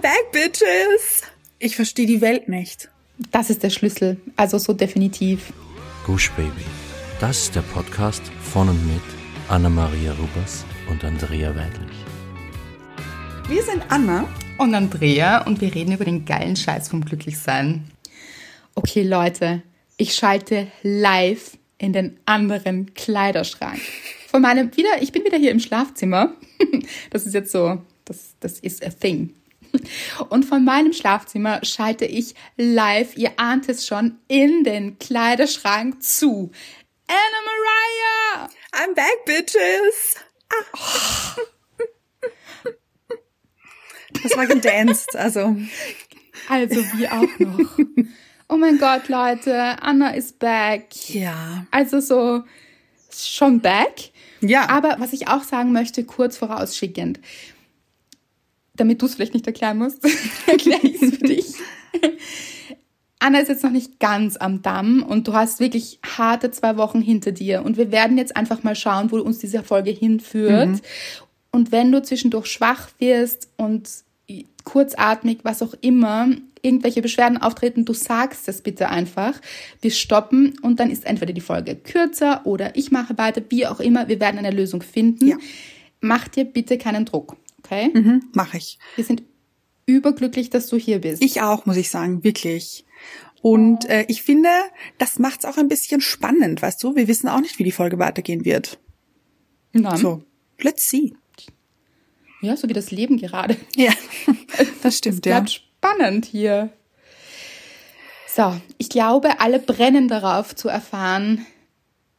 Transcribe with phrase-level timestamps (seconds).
[0.00, 1.24] I'm back, bitches!
[1.58, 2.88] Ich verstehe die Welt nicht.
[3.32, 4.18] Das ist der Schlüssel.
[4.34, 5.52] Also so definitiv.
[6.06, 6.64] Gush Baby.
[7.20, 9.02] Das ist der Podcast von und mit
[9.48, 11.98] Anna-Maria Rubers und Andrea Weidlich.
[13.48, 14.26] Wir sind Anna
[14.56, 17.90] und Andrea und wir reden über den geilen Scheiß vom Glücklichsein.
[18.74, 19.62] Okay, Leute,
[19.98, 23.80] ich schalte live in den anderen Kleiderschrank.
[24.28, 26.32] Von meinem wieder, ich bin wieder hier im Schlafzimmer.
[27.10, 29.34] Das ist jetzt so, das, das ist a thing.
[30.28, 36.50] Und von meinem Schlafzimmer schalte ich live, ihr ahnt es schon, in den Kleiderschrank zu.
[37.06, 38.50] Anna Mariah!
[38.72, 40.16] I'm back, bitches!
[44.22, 45.56] Das war gedanced, also.
[46.48, 47.78] Also wie auch noch.
[48.48, 51.08] Oh mein Gott, Leute, Anna ist back.
[51.08, 51.66] Ja.
[51.70, 52.42] Also so
[53.12, 54.10] schon back.
[54.40, 54.68] Ja.
[54.68, 57.20] Aber was ich auch sagen möchte, kurz vorausschickend,
[58.80, 60.04] damit du es vielleicht nicht erklären musst,
[60.46, 61.46] erkläre ich es für dich.
[63.18, 67.02] Anna ist jetzt noch nicht ganz am Damm und du hast wirklich harte zwei Wochen
[67.02, 67.62] hinter dir.
[67.64, 70.68] Und wir werden jetzt einfach mal schauen, wo uns diese Folge hinführt.
[70.68, 70.80] Mhm.
[71.52, 73.88] Und wenn du zwischendurch schwach wirst und
[74.64, 76.28] kurzatmig, was auch immer,
[76.62, 79.40] irgendwelche Beschwerden auftreten, du sagst es bitte einfach.
[79.80, 83.80] Wir stoppen und dann ist entweder die Folge kürzer oder ich mache weiter, wie auch
[83.80, 84.08] immer.
[84.08, 85.28] Wir werden eine Lösung finden.
[85.28, 85.36] Ja.
[86.00, 87.36] Mach dir bitte keinen Druck,
[87.70, 87.90] okay?
[87.92, 88.78] Mhm, mach ich.
[88.96, 89.22] Wir sind
[89.86, 91.22] überglücklich, dass du hier bist.
[91.22, 92.84] Ich auch, muss ich sagen, wirklich.
[93.42, 94.50] Und äh, ich finde,
[94.98, 96.94] das macht's auch ein bisschen spannend, weißt du?
[96.94, 98.78] Wir wissen auch nicht, wie die Folge weitergehen wird.
[99.72, 99.96] Nein.
[99.96, 100.22] So,
[100.60, 101.14] let's see.
[102.42, 103.56] Ja, so wie das Leben gerade.
[103.76, 103.92] Ja,
[104.82, 105.56] das stimmt, es bleibt ja.
[105.56, 106.70] spannend hier.
[108.26, 111.46] So, ich glaube, alle brennen darauf zu erfahren,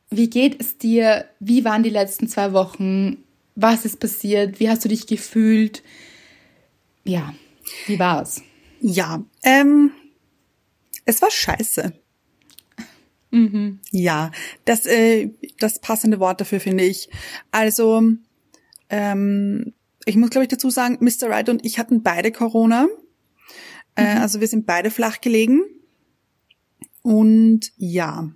[0.09, 1.25] wie geht es dir?
[1.39, 3.23] Wie waren die letzten zwei Wochen?
[3.55, 4.59] Was ist passiert?
[4.59, 5.83] Wie hast du dich gefühlt?
[7.03, 7.33] Ja,
[7.87, 8.41] wie war's?
[8.79, 9.91] Ja, ähm,
[11.05, 11.93] es war scheiße.
[13.31, 13.79] Mhm.
[13.91, 14.31] Ja,
[14.65, 15.29] das, äh,
[15.59, 17.09] das passende Wort dafür finde ich.
[17.51, 18.01] Also,
[18.89, 19.73] ähm,
[20.05, 21.29] ich muss, glaube ich, dazu sagen, Mr.
[21.29, 22.87] Wright und ich hatten beide Corona.
[23.95, 24.21] Äh, mhm.
[24.21, 25.61] Also wir sind beide flach gelegen.
[27.03, 28.31] Und ja,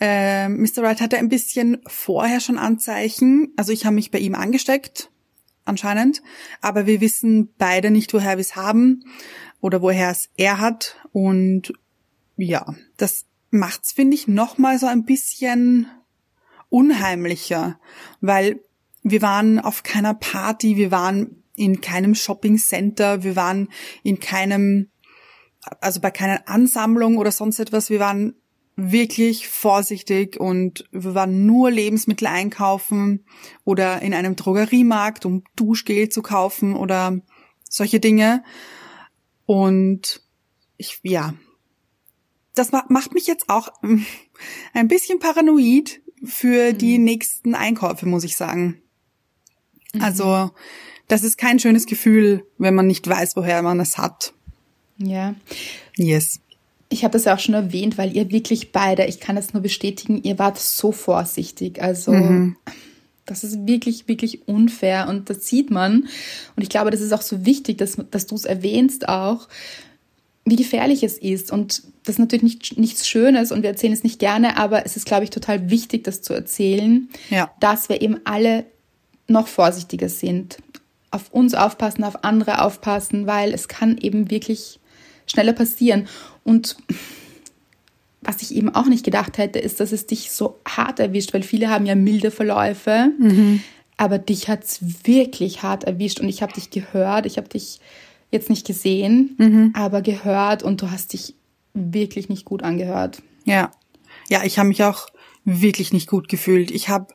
[0.00, 0.78] äh, Mr.
[0.78, 3.52] Wright hatte ein bisschen vorher schon Anzeichen.
[3.56, 5.10] Also ich habe mich bei ihm angesteckt,
[5.64, 6.22] anscheinend.
[6.60, 9.04] Aber wir wissen beide nicht, woher wir es haben
[9.60, 10.96] oder woher es er hat.
[11.12, 11.72] Und
[12.36, 15.86] ja, das macht's, finde ich, nochmal so ein bisschen
[16.68, 17.78] unheimlicher,
[18.20, 18.60] weil
[19.02, 23.68] wir waren auf keiner Party, wir waren in keinem Shopping Center, wir waren
[24.02, 24.90] in keinem,
[25.80, 27.90] also bei keiner Ansammlung oder sonst etwas.
[27.90, 28.34] Wir waren
[28.76, 33.24] wirklich vorsichtig und wir waren nur Lebensmittel einkaufen
[33.64, 37.20] oder in einem Drogeriemarkt, um Duschgel zu kaufen oder
[37.68, 38.42] solche Dinge.
[39.46, 40.22] Und
[40.76, 41.34] ich, ja,
[42.54, 43.68] das macht mich jetzt auch
[44.74, 47.04] ein bisschen paranoid für die mhm.
[47.04, 48.82] nächsten Einkäufe, muss ich sagen.
[49.92, 50.02] Mhm.
[50.02, 50.50] Also,
[51.06, 54.32] das ist kein schönes Gefühl, wenn man nicht weiß, woher man es hat.
[54.96, 55.34] Ja.
[55.96, 56.40] Yes.
[56.94, 59.62] Ich habe das ja auch schon erwähnt, weil ihr wirklich beide, ich kann das nur
[59.62, 61.82] bestätigen, ihr wart so vorsichtig.
[61.82, 62.56] Also mhm.
[63.26, 66.08] das ist wirklich, wirklich unfair und das sieht man.
[66.54, 69.48] Und ich glaube, das ist auch so wichtig, dass, dass du es erwähnst auch,
[70.44, 71.50] wie gefährlich es ist.
[71.50, 74.96] Und das ist natürlich nicht, nichts Schönes und wir erzählen es nicht gerne, aber es
[74.96, 77.50] ist, glaube ich, total wichtig, das zu erzählen, ja.
[77.58, 78.66] dass wir eben alle
[79.26, 80.58] noch vorsichtiger sind,
[81.10, 84.78] auf uns aufpassen, auf andere aufpassen, weil es kann eben wirklich
[85.26, 86.08] schneller passieren.
[86.44, 86.76] Und
[88.20, 91.42] was ich eben auch nicht gedacht hätte, ist, dass es dich so hart erwischt, weil
[91.42, 93.62] viele haben ja milde Verläufe, mhm.
[93.96, 97.80] aber dich hat es wirklich hart erwischt und ich habe dich gehört, ich habe dich
[98.30, 99.72] jetzt nicht gesehen, mhm.
[99.74, 101.34] aber gehört und du hast dich
[101.74, 103.22] wirklich nicht gut angehört.
[103.44, 103.70] Ja,
[104.28, 105.08] ja, ich habe mich auch
[105.44, 106.70] wirklich nicht gut gefühlt.
[106.70, 107.14] Ich habe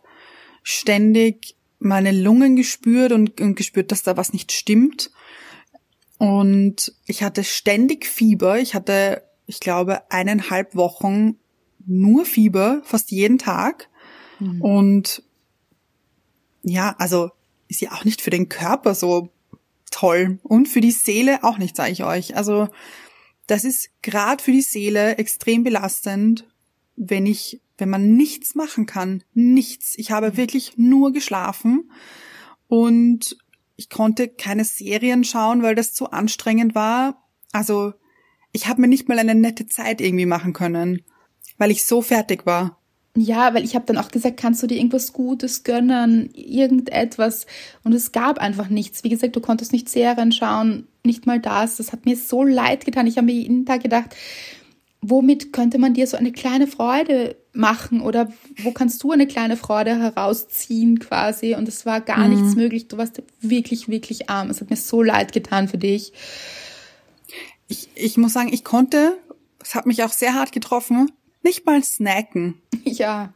[0.63, 5.11] ständig meine Lungen gespürt und, und gespürt, dass da was nicht stimmt.
[6.19, 8.59] Und ich hatte ständig Fieber.
[8.59, 11.37] Ich hatte, ich glaube, eineinhalb Wochen
[11.87, 13.89] nur Fieber, fast jeden Tag.
[14.39, 14.61] Mhm.
[14.61, 15.23] Und
[16.61, 17.31] ja, also
[17.67, 19.29] ist ja auch nicht für den Körper so
[19.89, 20.39] toll.
[20.43, 22.35] Und für die Seele auch nicht, sage ich euch.
[22.35, 22.67] Also
[23.47, 26.45] das ist gerade für die Seele extrem belastend,
[26.95, 29.93] wenn ich wenn man nichts machen kann, nichts.
[29.97, 31.91] Ich habe wirklich nur geschlafen
[32.67, 33.37] und
[33.79, 37.23] ich konnte keine Serien schauen, weil das zu anstrengend war.
[37.53, 37.93] Also
[38.51, 41.03] ich habe mir nicht mal eine nette Zeit irgendwie machen können,
[41.57, 42.77] weil ich so fertig war.
[43.15, 47.45] Ja, weil ich habe dann auch gesagt, kannst du dir irgendwas Gutes gönnen, irgendetwas.
[47.85, 49.05] Und es gab einfach nichts.
[49.05, 51.77] Wie gesagt, du konntest nicht Serien schauen, nicht mal das.
[51.77, 53.07] Das hat mir so leid getan.
[53.07, 54.13] Ich habe mir jeden Tag gedacht,
[55.01, 58.31] womit könnte man dir so eine kleine Freude machen oder
[58.63, 61.55] wo kannst du eine kleine Freude herausziehen quasi?
[61.55, 62.35] Und es war gar mhm.
[62.35, 62.87] nichts möglich.
[62.87, 64.49] Du warst wirklich, wirklich arm.
[64.49, 66.13] Es hat mir so leid getan für dich.
[67.67, 69.17] Ich, ich muss sagen, ich konnte,
[69.61, 71.11] es hat mich auch sehr hart getroffen,
[71.43, 72.61] nicht mal snacken.
[72.85, 73.33] Ja.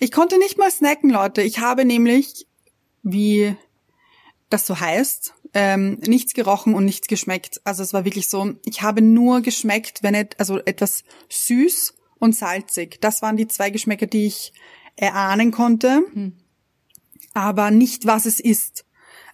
[0.00, 1.40] Ich konnte nicht mal snacken, Leute.
[1.40, 2.46] Ich habe nämlich,
[3.02, 3.56] wie
[4.50, 7.60] das so heißt, ähm, nichts gerochen und nichts geschmeckt.
[7.64, 12.34] Also es war wirklich so, ich habe nur geschmeckt, wenn et, also etwas süß und
[12.34, 13.00] salzig.
[13.00, 14.52] Das waren die zwei Geschmäcker, die ich
[14.96, 16.34] erahnen konnte, hm.
[17.32, 18.84] aber nicht, was es ist.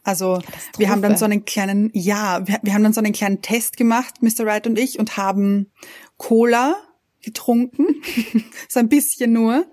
[0.03, 0.41] Also
[0.79, 3.77] wir haben dann so einen kleinen, ja, wir, wir haben dann so einen kleinen Test
[3.77, 4.47] gemacht, Mr.
[4.47, 5.71] Wright und ich, und haben
[6.17, 6.77] Cola
[7.23, 8.03] getrunken,
[8.69, 9.67] so ein bisschen nur.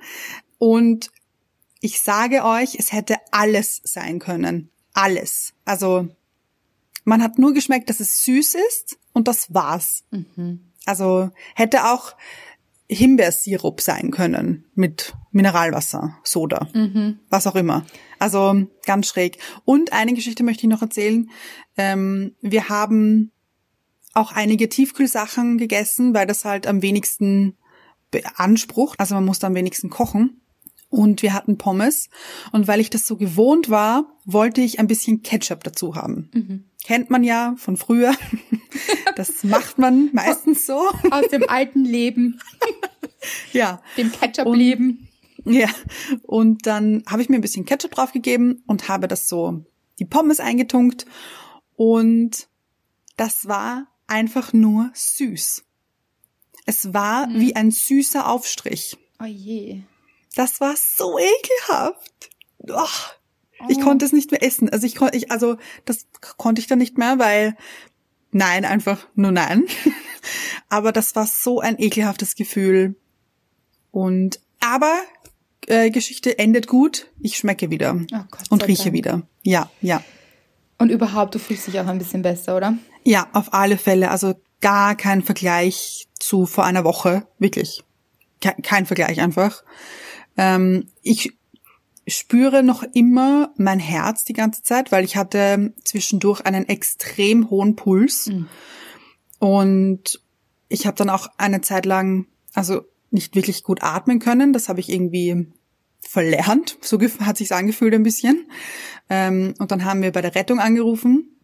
[0.58, 1.12] Und
[1.80, 4.70] ich sage euch, es hätte alles sein können.
[4.94, 5.54] Alles.
[5.64, 6.10] Also
[7.08, 10.04] man hat nur geschmeckt, dass es süß ist und das war's.
[10.12, 10.60] Mhm.
[10.86, 12.16] Also hätte auch
[12.90, 17.20] Himbeersirup sein können mit Mineralwasser, Soda, mhm.
[17.30, 17.86] was auch immer.
[18.20, 19.38] Also ganz schräg.
[19.64, 21.30] Und eine Geschichte möchte ich noch erzählen.
[21.78, 23.32] Ähm, wir haben
[24.14, 27.56] auch einige Tiefkühlsachen gegessen, weil das halt am wenigsten
[28.12, 29.00] beansprucht.
[29.00, 30.42] Also man musste am wenigsten kochen.
[30.90, 32.10] Und wir hatten Pommes.
[32.52, 36.30] Und weil ich das so gewohnt war, wollte ich ein bisschen Ketchup dazu haben.
[36.34, 36.64] Mhm.
[36.84, 38.14] Kennt man ja von früher.
[39.16, 40.78] Das macht man meistens so.
[41.10, 42.40] Aus dem alten Leben.
[43.52, 43.82] Ja.
[43.98, 45.08] Dem Ketchup-Leben.
[45.44, 45.70] Ja.
[46.22, 49.66] Und dann habe ich mir ein bisschen Ketchup draufgegeben und habe das so
[49.98, 51.08] die Pommes eingetunkt.
[51.76, 52.48] Und
[53.16, 55.64] das war einfach nur süß.
[56.66, 57.40] Es war mhm.
[57.40, 58.98] wie ein süßer Aufstrich.
[59.20, 59.82] Oh je.
[60.38, 62.30] Das war so ekelhaft.
[62.70, 64.70] Oh, ich konnte es nicht mehr essen.
[64.70, 66.06] Also ich konnte, ich, also das
[66.38, 67.58] konnte ich dann nicht mehr, weil
[68.32, 69.66] nein, einfach nur nein.
[70.70, 72.96] aber das war so ein ekelhaftes Gefühl.
[73.90, 74.94] Und aber
[75.66, 77.08] äh, Geschichte endet gut.
[77.20, 78.94] Ich schmecke wieder oh und rieche Dank.
[78.94, 79.22] wieder.
[79.42, 80.04] Ja, ja.
[80.78, 82.78] Und überhaupt, du fühlst dich auch ein bisschen besser, oder?
[83.04, 84.12] Ja, auf alle Fälle.
[84.12, 87.26] Also gar kein Vergleich zu vor einer Woche.
[87.40, 87.84] Wirklich.
[88.40, 89.64] Kein Vergleich einfach.
[90.38, 91.34] Ähm, ich
[92.08, 97.76] spüre noch immer mein Herz die ganze Zeit, weil ich hatte zwischendurch einen extrem hohen
[97.76, 98.28] Puls.
[98.28, 98.48] Mhm.
[99.40, 100.22] Und
[100.70, 102.82] ich habe dann auch eine Zeit lang, also
[103.12, 104.54] nicht wirklich gut atmen können.
[104.54, 105.48] Das habe ich irgendwie
[106.00, 106.78] verlernt.
[106.82, 108.50] So hat sich's angefühlt ein bisschen.
[109.10, 111.37] Ähm, und dann haben wir bei der Rettung angerufen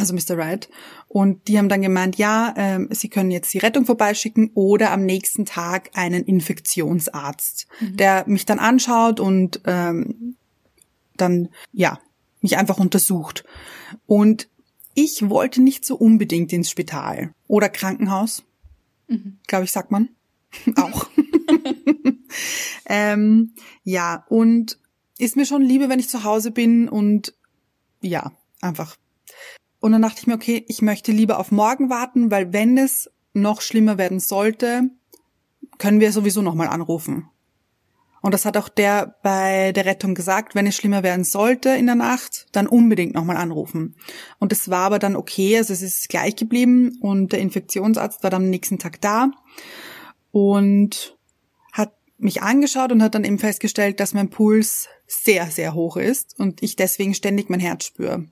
[0.00, 0.36] also Mr.
[0.36, 0.68] Wright.
[1.08, 5.04] Und die haben dann gemeint, ja, ähm, sie können jetzt die Rettung vorbeischicken oder am
[5.04, 7.96] nächsten Tag einen Infektionsarzt, mhm.
[7.96, 10.36] der mich dann anschaut und ähm,
[11.16, 12.00] dann, ja,
[12.40, 13.44] mich einfach untersucht.
[14.06, 14.48] Und
[14.94, 18.42] ich wollte nicht so unbedingt ins Spital oder Krankenhaus,
[19.08, 19.38] mhm.
[19.46, 20.08] glaube ich, sagt man.
[20.76, 21.08] Auch.
[22.86, 23.52] ähm,
[23.84, 24.78] ja, und
[25.18, 27.34] ist mir schon lieber, wenn ich zu Hause bin und
[28.00, 28.96] ja, einfach
[29.80, 33.10] und dann dachte ich mir, okay, ich möchte lieber auf morgen warten, weil wenn es
[33.32, 34.90] noch schlimmer werden sollte,
[35.78, 37.28] können wir sowieso nochmal anrufen.
[38.22, 41.86] Und das hat auch der bei der Rettung gesagt, wenn es schlimmer werden sollte in
[41.86, 43.96] der Nacht, dann unbedingt nochmal anrufen.
[44.38, 48.30] Und es war aber dann okay, also es ist gleich geblieben und der Infektionsarzt war
[48.30, 49.30] dann am nächsten Tag da
[50.32, 51.16] und
[51.72, 56.38] hat mich angeschaut und hat dann eben festgestellt, dass mein Puls sehr, sehr hoch ist
[56.38, 58.26] und ich deswegen ständig mein Herz spüre.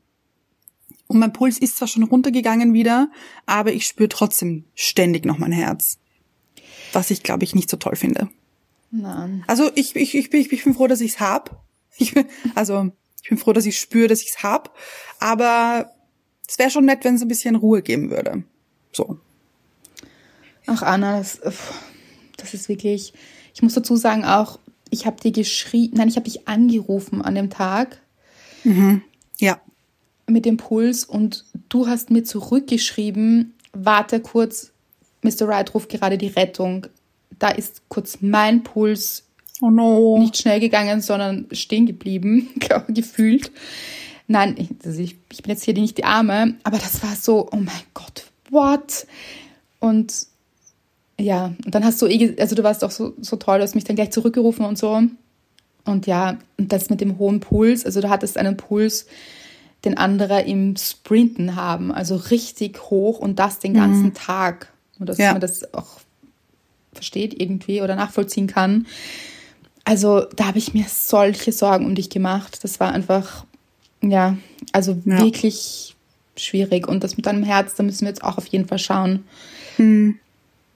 [1.08, 3.10] Und mein Puls ist zwar schon runtergegangen wieder,
[3.46, 5.98] aber ich spüre trotzdem ständig noch mein Herz.
[6.92, 8.28] Was ich, glaube ich, nicht so toll finde.
[8.90, 9.42] Nein.
[9.46, 11.64] Also ich, ich, ich, bin, ich bin froh, dass ich's hab.
[12.00, 14.76] Ich bin, also ich bin froh, dass ich spüre, dass ich's hab.
[15.18, 15.90] Aber
[16.46, 18.44] es wäre schon nett, wenn es ein bisschen Ruhe geben würde.
[18.92, 19.18] So.
[20.66, 21.40] Ach Anna, das,
[22.36, 23.14] das ist wirklich.
[23.54, 24.60] Ich muss dazu sagen auch,
[24.90, 28.00] ich habe dir geschrieben, nein, ich habe dich angerufen an dem Tag.
[28.62, 29.02] Mhm.
[29.38, 29.60] Ja
[30.28, 34.72] mit dem Puls und du hast mir zurückgeschrieben, warte kurz,
[35.22, 35.48] Mr.
[35.48, 36.86] Wright ruft gerade die Rettung.
[37.38, 39.24] Da ist kurz mein Puls
[39.60, 40.18] oh no.
[40.18, 42.50] nicht schnell gegangen, sondern stehen geblieben,
[42.88, 43.50] gefühlt.
[44.26, 47.48] Nein, ich, also ich, ich bin jetzt hier nicht die Arme, aber das war so,
[47.50, 49.06] oh mein Gott, what?
[49.80, 50.26] Und
[51.18, 53.74] ja, und dann hast du, eh, also du warst auch so, so toll, du hast
[53.74, 55.02] mich dann gleich zurückgerufen und so.
[55.84, 59.06] Und ja, und das mit dem hohen Puls, also du hattest einen Puls,
[59.84, 64.14] den andere im Sprinten haben, also richtig hoch und das den ganzen mhm.
[64.14, 64.72] Tag.
[64.98, 65.32] Und dass ja.
[65.32, 66.00] man das auch
[66.92, 68.86] versteht irgendwie oder nachvollziehen kann.
[69.84, 72.58] also da habe ich mir solche Sorgen um dich gemacht.
[72.62, 73.46] Das war einfach,
[74.02, 74.36] ja,
[74.72, 75.20] also Ja.
[75.20, 75.94] wirklich
[76.36, 76.86] schwierig.
[76.88, 79.24] Und das mit deinem Herz, da müssen wir jetzt auch auf jeden Fall schauen,
[79.76, 80.18] Hm.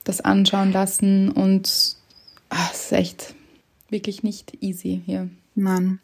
[0.05, 1.31] das anschauen lassen.
[1.31, 1.97] Und es
[2.73, 3.35] ist echt
[3.91, 5.29] wirklich nicht easy hier.
[5.55, 5.99] Mann.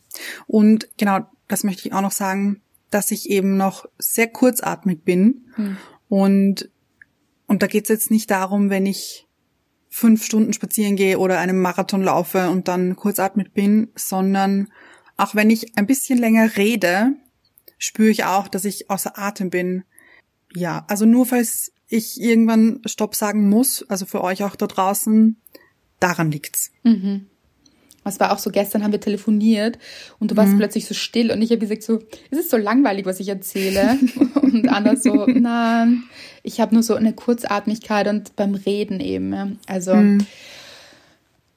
[0.47, 5.47] Und genau, das möchte ich auch noch sagen, dass ich eben noch sehr kurzatmig bin.
[6.09, 6.71] Und,
[7.47, 9.27] und da geht es jetzt nicht darum, wenn ich
[9.91, 14.69] fünf Stunden spazieren gehe oder einen Marathon laufe und dann kurzatmig bin, sondern
[15.17, 17.15] auch wenn ich ein bisschen länger rede,
[17.79, 19.85] spüre ich auch, dass ich außer Atem bin.
[20.55, 25.37] Ja, also nur falls ich irgendwann Stopp sagen muss, also für euch auch da draußen,
[26.01, 26.71] daran liegt's.
[28.09, 29.79] Es war auch so, gestern haben wir telefoniert
[30.19, 30.59] und du warst Mhm.
[30.59, 32.01] plötzlich so still und ich habe gesagt so,
[32.31, 33.99] es ist so langweilig, was ich erzähle.
[34.43, 36.03] und Anna so, nein,
[36.43, 39.33] ich habe nur so eine Kurzatmigkeit und beim Reden eben.
[39.33, 39.49] Ja.
[39.67, 40.19] Also, Mhm.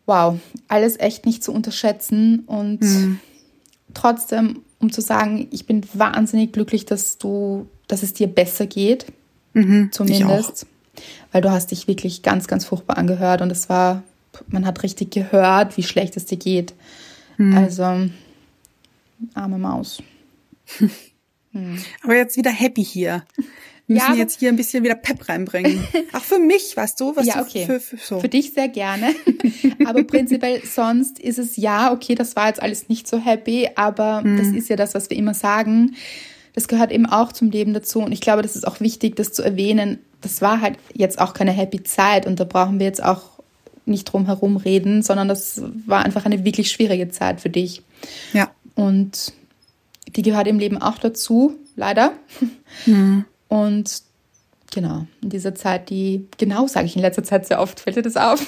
[0.05, 3.19] wow, alles echt nicht zu unterschätzen und Mhm.
[3.93, 9.05] trotzdem, um zu sagen, ich bin wahnsinnig glücklich, dass du, dass es dir besser geht,
[9.53, 10.65] Mhm, zumindest.
[11.31, 14.03] Weil du hast dich wirklich ganz, ganz furchtbar angehört und es war,
[14.47, 16.73] man hat richtig gehört, wie schlecht es dir geht.
[17.37, 17.55] Hm.
[17.57, 17.83] Also,
[19.33, 20.01] arme Maus.
[22.03, 23.23] Aber jetzt wieder happy hier.
[23.87, 25.83] Wir Ja, müssen aber- jetzt hier ein bisschen wieder Pep reinbringen.
[26.13, 27.65] Auch für mich, weißt du, was ja, okay.
[27.65, 28.19] für, für so.
[28.21, 29.13] Für dich sehr gerne.
[29.85, 34.21] aber prinzipiell sonst ist es ja, okay, das war jetzt alles nicht so happy, aber
[34.23, 34.37] Hm.
[34.37, 35.95] das ist ja das, was wir immer sagen.
[36.53, 37.99] Das gehört eben auch zum Leben dazu.
[37.99, 39.99] Und ich glaube, das ist auch wichtig, das zu erwähnen.
[40.21, 43.40] Das war halt jetzt auch keine happy Zeit und da brauchen wir jetzt auch
[43.85, 47.83] nicht drum herum reden, sondern das war einfach eine wirklich schwierige Zeit für dich.
[48.33, 48.51] Ja.
[48.75, 49.33] Und
[50.15, 52.13] die gehört im Leben auch dazu, leider.
[53.47, 54.03] Und
[54.71, 58.01] genau, in dieser Zeit, die, genau sage ich in letzter Zeit sehr oft, fällt dir
[58.01, 58.45] das auf?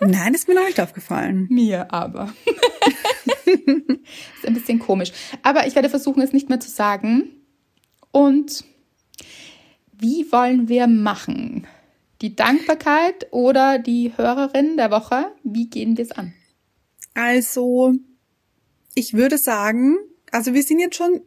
[0.00, 1.46] Nein, ist mir noch nicht aufgefallen.
[1.50, 2.32] Mir aber.
[3.46, 5.12] ist ein bisschen komisch.
[5.42, 7.30] Aber ich werde versuchen, es nicht mehr zu sagen.
[8.10, 8.64] Und
[9.92, 11.66] wie wollen wir machen?
[12.22, 15.32] Die Dankbarkeit oder die Hörerin der Woche?
[15.42, 16.32] Wie gehen wir es an?
[17.14, 17.94] Also,
[18.94, 19.96] ich würde sagen,
[20.30, 21.20] also wir sind jetzt schon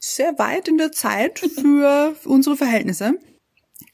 [0.00, 3.14] sehr weit in der Zeit für unsere Verhältnisse.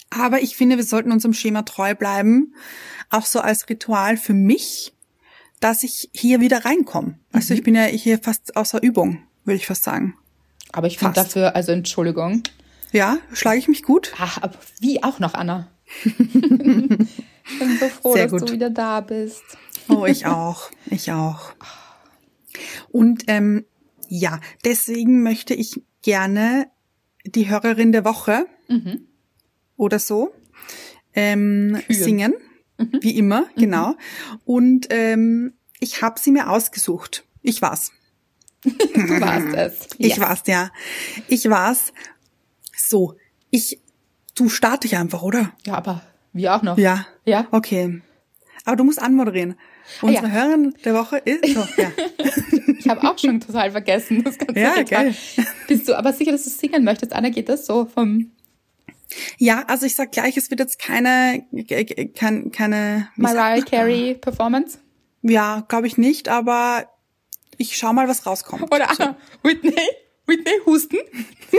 [0.08, 2.54] Aber ich finde, wir sollten unserem Schema treu bleiben.
[3.10, 4.94] Auch so als Ritual für mich,
[5.60, 7.18] dass ich hier wieder reinkomme.
[7.30, 10.16] Also ich bin ja hier fast außer Übung, würde ich fast sagen.
[10.72, 12.42] Aber ich finde dafür, also Entschuldigung.
[12.90, 14.14] Ja, schlage ich mich gut?
[14.16, 15.68] Ach, aber wie auch noch, Anna.
[16.04, 16.14] Ich
[17.59, 18.49] bin so froh, Sehr dass gut.
[18.50, 19.42] du wieder da bist.
[19.88, 20.71] Oh, ich auch.
[20.87, 21.52] Ich auch.
[22.90, 23.64] Und ähm,
[24.09, 26.71] ja, deswegen möchte ich gerne
[27.25, 28.47] die Hörerin der Woche
[29.76, 30.33] oder so
[31.14, 32.35] ähm, singen.
[33.00, 33.97] Wie immer, genau.
[34.45, 37.25] Und ähm, ich habe sie mir ausgesucht.
[37.42, 37.92] Ich war's.
[38.64, 39.88] Du warst es.
[39.99, 40.21] Ich Yes.
[40.21, 40.71] war's, ja.
[41.28, 41.92] Ich war's.
[42.76, 43.16] So,
[43.50, 43.80] ich,
[44.40, 45.52] du starte ich einfach, oder?
[45.66, 46.02] Ja, aber
[46.33, 46.78] wir auch noch.
[46.78, 47.07] Ja.
[47.25, 47.47] Ja.
[47.50, 48.00] Okay.
[48.64, 49.57] Aber du musst anmoderieren.
[50.02, 50.35] Unsere Ah, ja.
[50.35, 51.54] Hörerin der Woche ist.
[51.54, 51.90] So, ja.
[52.78, 54.23] Ich habe auch schon total vergessen.
[54.23, 55.14] Das ganze Ja, geil.
[55.66, 57.12] Bist du aber sicher, dass du singen möchtest?
[57.12, 58.30] Anna, geht das so vom
[59.38, 61.42] ja, also ich sag gleich, es wird jetzt keine,
[62.14, 63.62] keine, keine Mariah?
[63.64, 64.78] Carey Performance?
[65.23, 66.87] Ja, glaube ich nicht, aber
[67.57, 68.64] ich schau mal, was rauskommt.
[68.73, 69.75] Oder Anna, Whitney?
[70.26, 70.99] Whitney Husten?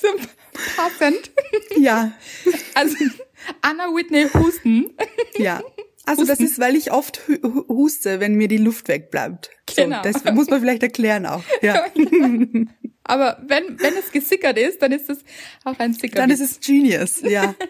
[0.00, 0.08] so
[0.76, 1.30] passend.
[1.76, 2.12] Ja,
[2.74, 2.96] Also
[3.62, 4.96] Anna Whitney Husten.
[5.36, 5.62] ja.
[6.06, 9.50] Also das ist, weil ich oft hu- hu- huste, wenn mir die Luft wegbleibt.
[9.70, 10.02] So, Genau.
[10.02, 11.42] Das muss man vielleicht erklären auch.
[11.62, 11.84] Ja.
[13.04, 15.18] Aber wenn, wenn es gesickert ist, dann ist es
[15.64, 16.16] auch ein Sicker.
[16.16, 17.20] Dann ist es Genius.
[17.22, 17.54] Ja.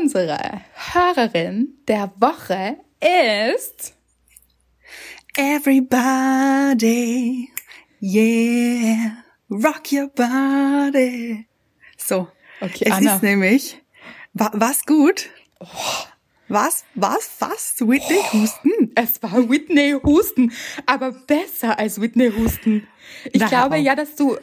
[0.00, 0.62] Unsere
[0.92, 3.94] Hörerin der Woche ist
[5.36, 7.48] Everybody,
[8.02, 11.46] yeah, rock your body.
[11.96, 12.28] So.
[12.60, 13.16] Okay, es Anna.
[13.16, 13.82] ist nämlich,
[14.34, 15.28] wa was gut?
[16.48, 17.86] Was, was, fast?
[17.86, 18.90] Whitney Houston?
[18.96, 20.52] Es war Whitney Husten,
[20.86, 22.86] aber besser als Whitney Husten.
[23.32, 24.36] Ich Na, glaube ja, dass du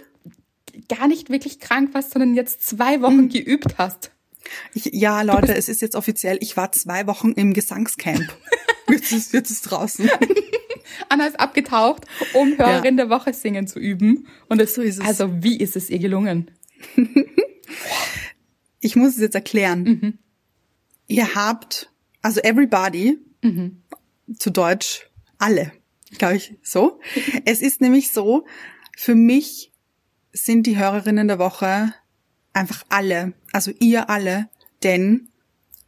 [0.88, 3.30] gar nicht wirklich krank warst, sondern jetzt zwei Wochen Hm.
[3.30, 4.12] geübt hast.
[4.74, 8.22] Ich, ja, Leute, es ist jetzt offiziell, ich war zwei Wochen im Gesangscamp.
[8.90, 10.10] jetzt ist, jetzt ist draußen.
[11.10, 14.28] Anna ist abgetaucht, um Hörerin der Woche singen zu üben.
[14.50, 15.06] Und es, So ist es.
[15.06, 16.52] Also, wie ist es ihr gelungen?
[18.80, 20.20] Ich muss es jetzt erklären.
[21.08, 21.92] Ihr habt,
[22.22, 23.18] also everybody,
[24.38, 25.72] zu Deutsch alle,
[26.18, 27.00] glaube ich, so.
[27.46, 28.46] Es ist nämlich so,
[28.96, 29.74] für mich
[30.32, 31.94] sind die Hörerinnen der Woche
[32.54, 34.50] einfach alle, also ihr alle,
[34.84, 35.30] denn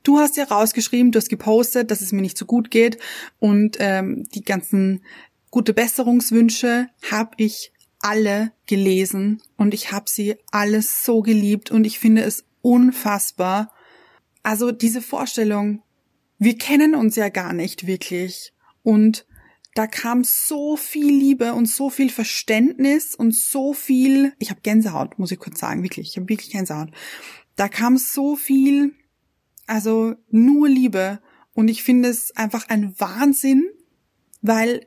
[0.03, 2.97] Du hast ja rausgeschrieben, du hast gepostet, dass es mir nicht so gut geht
[3.39, 5.03] und ähm, die ganzen
[5.51, 11.99] gute Besserungswünsche habe ich alle gelesen und ich habe sie alles so geliebt und ich
[11.99, 13.73] finde es unfassbar.
[14.41, 15.83] Also diese Vorstellung,
[16.37, 18.53] wir kennen uns ja gar nicht wirklich
[18.83, 19.25] und
[19.75, 25.19] da kam so viel Liebe und so viel Verständnis und so viel, ich habe Gänsehaut,
[25.19, 26.89] muss ich kurz sagen, wirklich, ich habe wirklich Gänsehaut.
[27.55, 28.93] Da kam so viel
[29.69, 31.19] also nur Liebe.
[31.53, 33.65] Und ich finde es einfach ein Wahnsinn,
[34.41, 34.85] weil,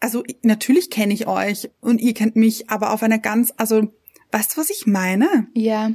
[0.00, 3.92] also natürlich kenne ich euch und ihr kennt mich, aber auf einer ganz, also,
[4.32, 5.48] weißt du, was ich meine?
[5.54, 5.92] Ja.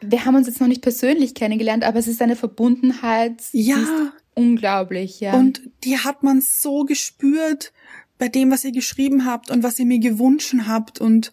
[0.00, 3.42] Wir haben uns jetzt noch nicht persönlich kennengelernt, aber es ist eine Verbundenheit.
[3.52, 3.76] Ja.
[3.76, 5.34] Die ist unglaublich, ja.
[5.34, 7.72] Und die hat man so gespürt
[8.18, 11.00] bei dem, was ihr geschrieben habt und was ihr mir gewünscht habt.
[11.00, 11.32] Und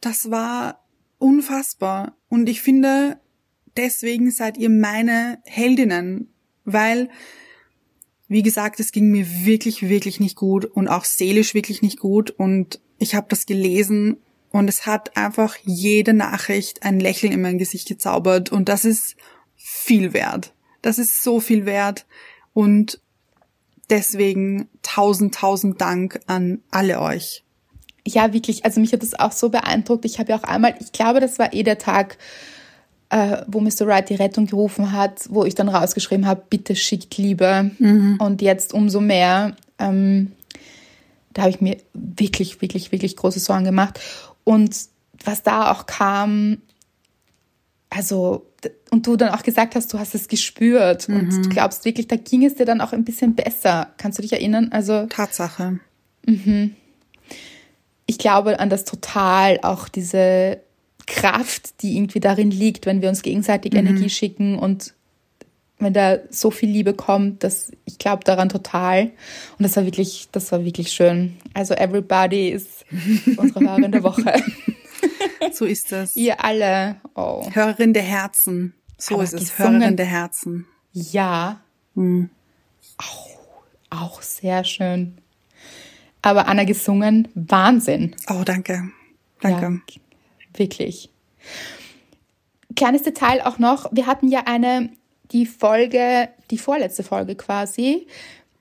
[0.00, 0.84] das war
[1.18, 2.16] unfassbar.
[2.28, 3.18] Und ich finde,
[3.80, 6.28] deswegen seid ihr meine Heldinnen,
[6.66, 7.08] weil,
[8.28, 12.30] wie gesagt, es ging mir wirklich, wirklich nicht gut und auch seelisch wirklich nicht gut
[12.30, 14.18] und ich habe das gelesen
[14.50, 19.16] und es hat einfach jede Nachricht ein Lächeln in mein Gesicht gezaubert und das ist
[19.56, 20.52] viel wert.
[20.82, 22.06] Das ist so viel wert
[22.52, 23.00] und
[23.88, 27.44] deswegen tausend, tausend Dank an alle euch.
[28.06, 28.64] Ja, wirklich.
[28.66, 30.04] Also mich hat das auch so beeindruckt.
[30.04, 32.18] Ich habe ja auch einmal, ich glaube, das war eh der Tag,
[33.10, 33.86] äh, wo Mr.
[33.86, 37.70] Wright die Rettung gerufen hat, wo ich dann rausgeschrieben habe, bitte schickt Liebe.
[37.78, 38.18] Mhm.
[38.20, 39.56] Und jetzt umso mehr.
[39.78, 40.32] Ähm,
[41.32, 44.00] da habe ich mir wirklich, wirklich, wirklich große Sorgen gemacht.
[44.44, 44.76] Und
[45.24, 46.58] was da auch kam,
[47.88, 48.46] also,
[48.90, 51.16] und du dann auch gesagt hast, du hast es gespürt mhm.
[51.16, 53.88] und du glaubst wirklich, da ging es dir dann auch ein bisschen besser.
[53.96, 54.68] Kannst du dich erinnern?
[54.70, 55.06] Also.
[55.06, 55.80] Tatsache.
[56.26, 56.76] Mhm.
[58.06, 60.60] Ich glaube an das total, auch diese
[61.10, 63.80] Kraft, die irgendwie darin liegt, wenn wir uns gegenseitig mhm.
[63.80, 64.94] Energie schicken und
[65.78, 69.04] wenn da so viel Liebe kommt, dass ich glaube daran total.
[69.58, 71.36] Und das war wirklich, das war wirklich schön.
[71.54, 72.84] Also everybody ist
[73.36, 74.34] unsere Hörerin der Woche.
[75.52, 76.14] So ist das.
[76.16, 76.96] Ihr alle.
[77.14, 77.48] Oh.
[77.52, 78.74] Hörerin der Herzen.
[78.98, 79.56] So Aber ist es.
[79.56, 80.66] Gesungen, Hörerin der Herzen.
[80.92, 81.60] Ja.
[81.94, 82.30] Hm.
[82.98, 83.28] Auch,
[83.88, 85.18] auch sehr schön.
[86.22, 88.14] Aber Anna gesungen, Wahnsinn.
[88.28, 88.90] Oh, danke.
[89.40, 89.80] Danke.
[89.88, 90.02] Ja,
[90.54, 91.09] Wirklich.
[92.76, 93.90] Kleines Detail auch noch.
[93.92, 94.90] Wir hatten ja eine,
[95.32, 98.06] die Folge, die vorletzte Folge quasi,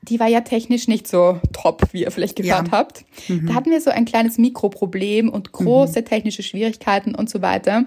[0.02, 2.72] die war ja technisch nicht so top, wie ihr vielleicht gehört ja.
[2.72, 3.06] habt.
[3.28, 3.48] Mhm.
[3.48, 6.06] Da hatten wir so ein kleines Mikroproblem und große mhm.
[6.06, 7.86] technische Schwierigkeiten und so weiter.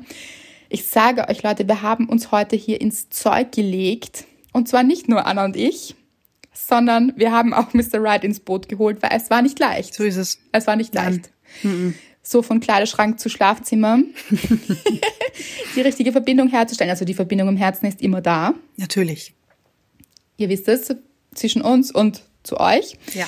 [0.68, 4.24] Ich sage euch Leute, wir haben uns heute hier ins Zeug gelegt.
[4.52, 5.94] Und zwar nicht nur Anna und ich,
[6.52, 8.02] sondern wir haben auch Mr.
[8.02, 9.94] Wright ins Boot geholt, weil es war nicht leicht.
[9.94, 10.38] So ist es.
[10.52, 11.30] Es war nicht leicht.
[11.62, 13.98] Mhm so von Kleiderschrank zu Schlafzimmer
[15.76, 16.90] die richtige Verbindung herzustellen.
[16.90, 18.54] Also die Verbindung im Herzen ist immer da.
[18.76, 19.34] Natürlich.
[20.36, 20.94] Ihr wisst es,
[21.34, 22.96] zwischen uns und zu euch.
[23.14, 23.26] Ja.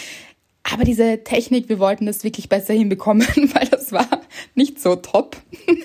[0.63, 4.09] Aber diese Technik, wir wollten das wirklich besser hinbekommen, weil das war
[4.55, 5.37] nicht so top.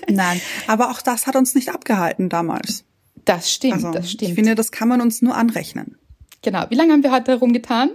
[0.08, 2.84] Nein, aber auch das hat uns nicht abgehalten damals.
[3.24, 4.30] Das stimmt, also, das stimmt.
[4.30, 5.96] Ich finde, das kann man uns nur anrechnen.
[6.42, 6.64] Genau.
[6.70, 7.90] Wie lange haben wir heute herumgetan?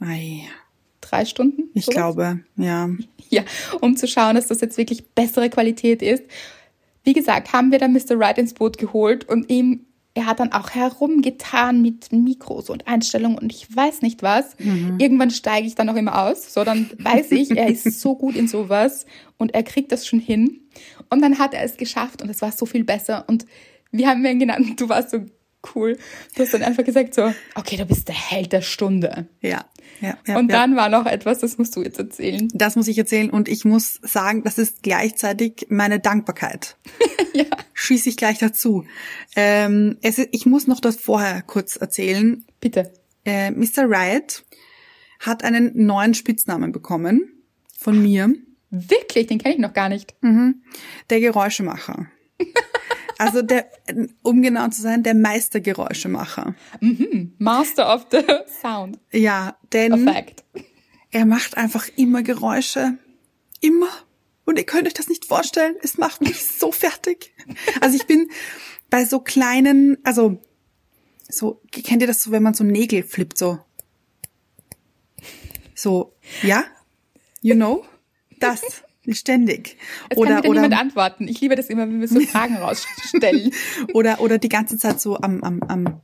[0.00, 0.44] Ei.
[1.10, 1.70] Drei Stunden?
[1.74, 1.96] Ich sowas?
[1.96, 2.88] glaube, ja.
[3.32, 3.44] Ja,
[3.80, 6.24] um zu schauen, dass das jetzt wirklich bessere Qualität ist.
[7.04, 8.18] Wie gesagt, haben wir dann Mr.
[8.18, 13.38] Wright ins Boot geholt und ihm, er hat dann auch herumgetan mit Mikros und Einstellungen
[13.38, 14.58] und ich weiß nicht was.
[14.58, 14.96] Mhm.
[14.98, 16.52] Irgendwann steige ich dann auch immer aus.
[16.52, 19.06] So, dann weiß ich, er ist so gut in sowas
[19.38, 20.62] und er kriegt das schon hin.
[21.08, 23.24] Und dann hat er es geschafft und es war so viel besser.
[23.28, 23.46] Und
[23.92, 25.18] wir haben ihn genannt, du warst so
[25.74, 25.98] cool.
[26.34, 29.28] Du hast dann einfach gesagt so, okay, du bist der Held der Stunde.
[29.40, 29.64] Ja.
[30.00, 30.76] ja, ja und dann ja.
[30.76, 32.48] war noch etwas, das musst du jetzt erzählen.
[32.54, 36.76] Das muss ich erzählen und ich muss sagen, das ist gleichzeitig meine Dankbarkeit.
[37.34, 37.44] ja.
[37.74, 38.84] Schieße ich gleich dazu.
[39.36, 42.44] Ähm, es ist, ich muss noch das vorher kurz erzählen.
[42.60, 42.92] Bitte.
[43.24, 43.84] Äh, Mr.
[43.88, 44.44] Riot
[45.20, 47.42] hat einen neuen Spitznamen bekommen
[47.78, 48.32] von mir.
[48.70, 49.26] Wirklich?
[49.26, 50.14] Den kenne ich noch gar nicht.
[50.22, 50.62] Mhm.
[51.10, 52.06] Der Geräuschemacher.
[53.20, 53.70] Also der,
[54.22, 56.54] um genau zu sein, der Meistergeräuschemacher.
[56.80, 57.34] Mhm.
[57.36, 58.22] Master of the
[58.62, 58.98] Sound.
[59.12, 60.42] Ja, denn Effect.
[61.10, 62.96] er macht einfach immer Geräusche.
[63.60, 63.90] Immer.
[64.46, 65.74] Und ihr könnt euch das nicht vorstellen.
[65.82, 67.34] Es macht mich so fertig.
[67.82, 68.30] Also ich bin
[68.88, 70.40] bei so kleinen, also
[71.28, 73.58] so, kennt ihr das so, wenn man so Nägel flippt, so?
[75.74, 76.64] So, ja?
[77.42, 77.84] You know?
[78.38, 78.62] Das.
[79.14, 79.76] Ständig.
[80.08, 81.28] Es oder, kann wieder oder, niemand antworten.
[81.28, 83.52] Ich liebe das immer, wenn wir so Fragen rausstellen.
[83.92, 86.00] oder, oder die ganze Zeit so am, am, am,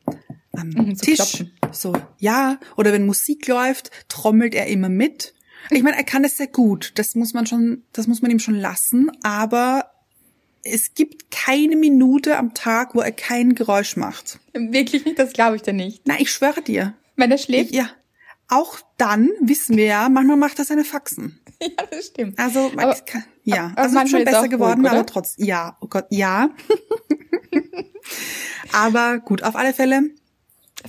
[0.53, 1.17] am mhm, Tisch.
[1.17, 1.53] Klopfen.
[1.73, 2.59] So, ja.
[2.77, 5.35] Oder wenn Musik läuft, trommelt er immer mit.
[5.71, 6.93] Ich meine, er kann es sehr gut.
[6.97, 9.11] Das muss man schon, das muss man ihm schon lassen.
[9.23, 9.91] Aber
[10.63, 14.39] es gibt keine Minute am Tag, wo er kein Geräusch macht.
[14.53, 16.03] Wirklich nicht, das glaube ich dir nicht.
[16.05, 16.95] Na, ich schwöre dir.
[17.17, 17.75] Wenn er schläft?
[17.75, 17.91] Ja.
[18.49, 21.41] Auch dann wissen wir ja, manchmal macht er seine Faxen.
[21.63, 22.39] Ja, das stimmt.
[22.39, 25.77] Also, man Aber- kann, ja, aber also schon er besser geworden, ruhig, aber trotzdem, ja,
[25.81, 26.51] oh Gott, ja.
[28.73, 30.11] aber gut, auf alle Fälle,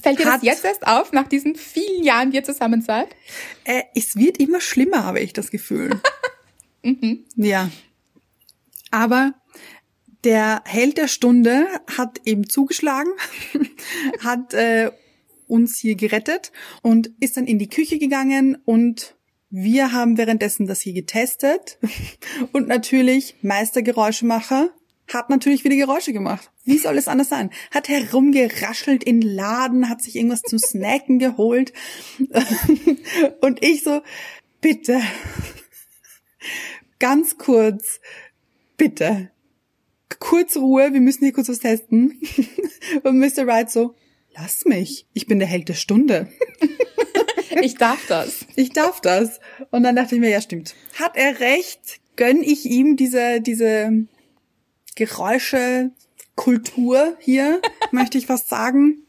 [0.02, 3.08] Fällt dir das jetzt erst auf, nach diesen vielen Jahren, die ihr zusammen seid?
[3.64, 6.00] äh, es wird immer schlimmer, habe ich das Gefühl.
[6.84, 7.26] Mhm.
[7.36, 7.70] Ja.
[8.92, 9.34] Aber
[10.24, 13.12] der Held der Stunde hat eben zugeschlagen,
[14.24, 14.92] hat äh,
[15.48, 16.54] uns hier gerettet
[16.84, 19.17] und ist dann in die Küche gegangen und
[19.50, 21.80] wir haben währenddessen das hier getestet
[22.54, 24.70] und natürlich Meistergeräuschemacher
[25.14, 26.52] hat natürlich wieder Geräusche gemacht.
[26.66, 27.50] Wie soll es anders sein?
[27.72, 31.72] Hat herumgeraschelt in Laden, hat sich irgendwas zum Snacken geholt
[33.42, 34.02] und ich so,
[34.60, 35.02] bitte,
[37.00, 38.02] ganz kurz,
[38.76, 39.32] bitte,
[40.20, 42.20] kurz Ruhe, wir müssen hier kurz was testen.
[43.04, 43.46] Und Mr.
[43.46, 43.96] Wright so,
[44.36, 46.30] lass mich, ich bin der Held der Stunde.
[47.64, 48.46] Ich darf das.
[48.56, 49.40] Ich darf das.
[49.72, 50.76] Und dann dachte ich mir, ja stimmt.
[51.00, 52.00] Hat er recht?
[52.16, 54.06] Gönn ich ihm diese, diese
[54.96, 55.92] Geräusche,
[56.36, 59.04] Kultur hier, möchte ich fast sagen.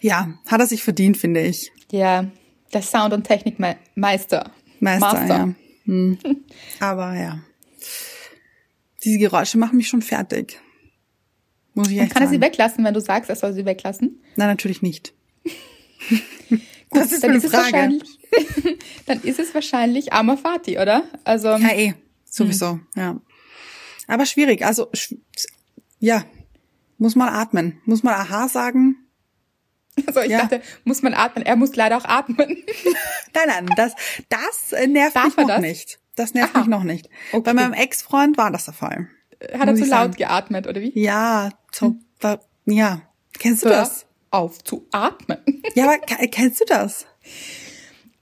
[0.00, 1.72] Ja, hat er sich verdient, finde ich.
[1.90, 2.30] Ja,
[2.72, 3.78] der Sound- und Technikmeister.
[3.96, 5.26] Meister, Master.
[5.26, 5.54] ja.
[5.86, 6.18] Hm.
[6.80, 7.40] Aber ja.
[9.04, 10.60] Diese Geräusche machen mich schon fertig.
[11.74, 12.42] Muss ich Und echt kann er sie sagen.
[12.44, 14.22] weglassen, wenn du sagst, er soll sie weglassen?
[14.36, 15.12] Nein, natürlich nicht.
[16.94, 17.72] Was ist dann eine ist es Frage?
[17.72, 18.18] wahrscheinlich,
[19.06, 21.04] dann ist es wahrscheinlich armer Vati, oder?
[21.24, 21.94] Also, Ja, eh.
[22.24, 23.20] Sowieso, ja.
[24.08, 24.64] Aber schwierig.
[24.64, 25.14] Also, sch
[26.00, 26.24] ja.
[26.98, 27.80] Muss man atmen.
[27.86, 28.96] Muss man Aha sagen?
[30.06, 30.40] also ich ja.
[30.40, 31.44] dachte, muss man atmen?
[31.46, 32.36] Er muss leider auch atmen.
[33.34, 33.92] Nein, nein, das,
[34.28, 35.60] das äh, nervt Darf mich noch das?
[35.60, 35.98] nicht.
[36.16, 36.60] Das nervt Aha.
[36.60, 37.08] mich noch nicht.
[37.32, 37.42] Okay.
[37.44, 39.08] Bei meinem Ex-Freund war das der Fall.
[39.52, 40.12] Hat er zu laut sagen.
[40.16, 40.92] geatmet, oder wie?
[40.98, 43.02] Ja, so, wa- ja.
[43.38, 44.06] Kennst du Hör das?
[44.34, 45.38] Auf zu atmen.
[45.74, 47.06] Ja, aber ke- kennst du das?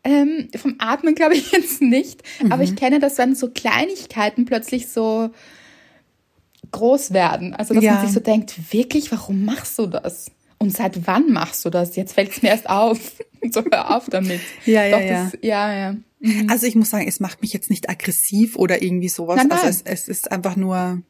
[0.04, 2.62] Ähm, vom Atmen glaube ich jetzt nicht, aber Mhm.
[2.62, 5.30] ich kenne das, wenn so Kleinigkeiten plötzlich so
[6.72, 7.54] groß werden.
[7.54, 7.94] Also, dass Ja.
[7.94, 10.26] man sich so denkt, wirklich, warum machst du das?
[10.58, 11.96] Und seit wann machst du das?
[11.96, 12.98] Jetzt fällt es mir erst auf.
[13.50, 14.40] so, hör auf damit.
[14.64, 15.24] Ja, ja, Doch, ja.
[15.24, 15.96] Das, ja, ja.
[16.48, 19.36] Also ich muss sagen, es macht mich jetzt nicht aggressiv oder irgendwie sowas.
[19.36, 19.58] Nein, nein.
[19.58, 21.02] Also es, es ist einfach nur,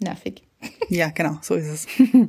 [0.00, 0.42] Nervig.
[0.90, 1.86] ja, genau, so ist es.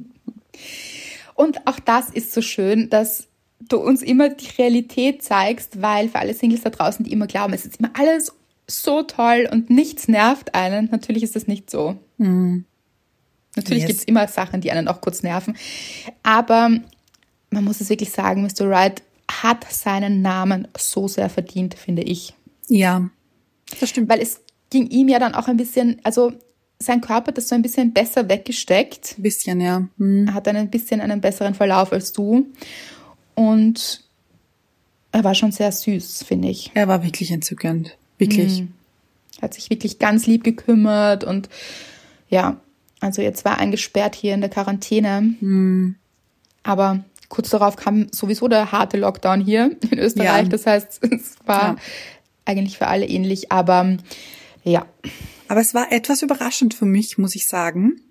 [1.42, 3.28] Und auch das ist so schön, dass
[3.60, 7.54] du uns immer die Realität zeigst, weil für alle Singles da draußen, die immer glauben,
[7.54, 8.32] es ist immer alles
[8.68, 11.98] so toll und nichts nervt einen, natürlich ist das nicht so.
[12.20, 12.66] Natürlich
[13.82, 13.88] Yes.
[13.88, 15.58] gibt's immer Sachen, die einen auch kurz nerven.
[16.22, 16.70] Aber
[17.50, 18.70] man muss es wirklich sagen, Mr.
[18.70, 19.02] Wright
[19.32, 22.36] hat seinen Namen so sehr verdient, finde ich.
[22.68, 23.10] Ja,
[23.80, 24.10] das stimmt.
[24.10, 26.34] Weil es ging ihm ja dann auch ein bisschen, also
[26.82, 29.16] sein Körper hat das so ein bisschen besser weggesteckt.
[29.18, 29.88] Ein bisschen, ja.
[29.98, 30.28] Hm.
[30.28, 32.48] Er hat ein bisschen einen besseren Verlauf als du.
[33.36, 34.04] Und
[35.12, 36.72] er war schon sehr süß, finde ich.
[36.74, 37.98] Er war wirklich entzückend.
[38.18, 38.64] Wirklich.
[39.38, 41.50] Er hat sich wirklich ganz lieb gekümmert und
[42.30, 42.58] ja,
[43.00, 45.96] also jetzt war eingesperrt hier in der Quarantäne.
[46.64, 50.44] Aber kurz darauf kam sowieso der harte Lockdown hier in Österreich.
[50.44, 50.50] Ja.
[50.50, 51.76] Das heißt, es war Ja.
[52.46, 53.52] eigentlich für alle ähnlich.
[53.52, 53.98] Aber
[54.64, 54.86] ja,
[55.48, 58.02] Aber es war etwas überraschend für mich, muss ich sagen,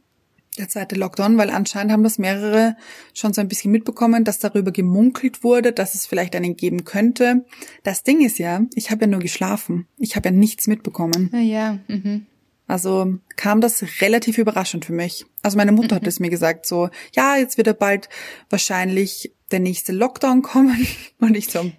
[0.59, 2.77] der zweite Lockdown, weil anscheinend haben das mehrere
[3.15, 7.45] schon so ein bisschen mitbekommen, dass darüber gemunkelt wurde, dass es vielleicht einen geben könnte.
[7.83, 9.87] Das Ding ist ja, ich habe ja nur geschlafen.
[9.97, 11.31] Ich habe ja nichts mitbekommen.
[11.33, 12.27] ja, mhm.
[12.67, 15.27] Also kam das relativ überraschend für mich.
[15.43, 18.09] Also meine Mutter hat es mir gesagt, so, ja, jetzt wird ja bald
[18.49, 20.87] wahrscheinlich der nächste Lockdown kommen.
[21.19, 21.73] Und ich so,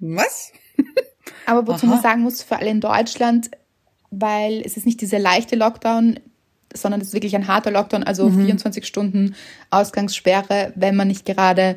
[0.00, 0.52] was?
[1.46, 1.94] Aber wozu Aha.
[1.94, 3.50] man sagen muss, für alle in Deutschland,
[4.20, 6.18] weil es ist nicht dieser leichte Lockdown,
[6.74, 9.34] sondern es ist wirklich ein harter Lockdown, also 24 Stunden
[9.70, 11.76] Ausgangssperre, wenn man nicht gerade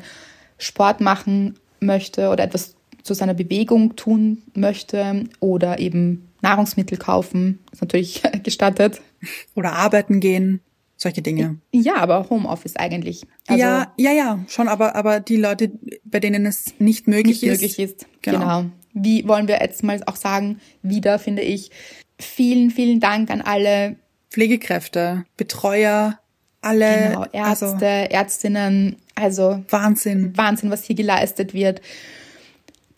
[0.58, 7.80] Sport machen möchte oder etwas zu seiner Bewegung tun möchte oder eben Nahrungsmittel kaufen, ist
[7.80, 9.00] natürlich gestattet.
[9.54, 10.60] Oder arbeiten gehen,
[10.96, 11.58] solche Dinge.
[11.72, 13.22] Ja, aber Homeoffice eigentlich.
[13.46, 15.72] Also ja, ja, ja, schon, aber, aber die Leute,
[16.04, 17.50] bei denen es nicht möglich nicht ist.
[17.50, 18.06] möglich ist.
[18.22, 18.38] Genau.
[18.38, 18.64] Genau.
[18.94, 21.70] Wie wollen wir jetzt mal auch sagen, wieder finde ich,
[22.18, 23.96] vielen, vielen Dank an alle
[24.30, 26.18] Pflegekräfte, Betreuer,
[26.60, 30.36] alle, Genau, Ärzte, also Ärztinnen, also Wahnsinn.
[30.36, 31.80] Wahnsinn, was hier geleistet wird.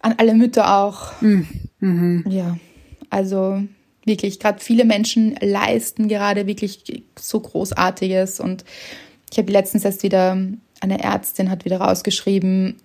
[0.01, 1.13] An alle Mütter auch.
[1.21, 2.25] Mhm.
[2.29, 2.57] Ja,
[3.11, 3.63] also
[4.05, 8.41] wirklich, gerade viele Menschen leisten gerade wirklich so Großartiges.
[8.41, 8.65] Und
[9.31, 10.39] ich habe letztens erst wieder,
[10.81, 12.77] eine Ärztin hat wieder rausgeschrieben,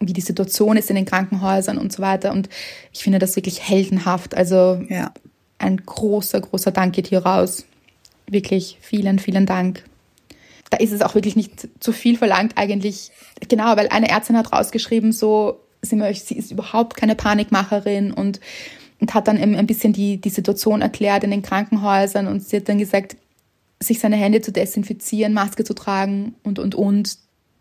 [0.00, 2.32] wie die Situation ist in den Krankenhäusern und so weiter.
[2.32, 2.48] Und
[2.92, 4.36] ich finde das wirklich heldenhaft.
[4.36, 5.12] Also Ja.
[5.58, 7.64] Ein großer, großer Dank geht hier raus.
[8.26, 9.84] Wirklich vielen, vielen Dank.
[10.70, 13.10] Da ist es auch wirklich nicht zu viel verlangt eigentlich.
[13.48, 18.40] Genau, weil eine Ärztin hat rausgeschrieben, so, sie, sie ist überhaupt keine Panikmacherin und,
[19.00, 22.68] und hat dann ein bisschen die, die Situation erklärt in den Krankenhäusern und sie hat
[22.68, 23.16] dann gesagt,
[23.80, 27.18] sich seine Hände zu desinfizieren, Maske zu tragen und, und, und.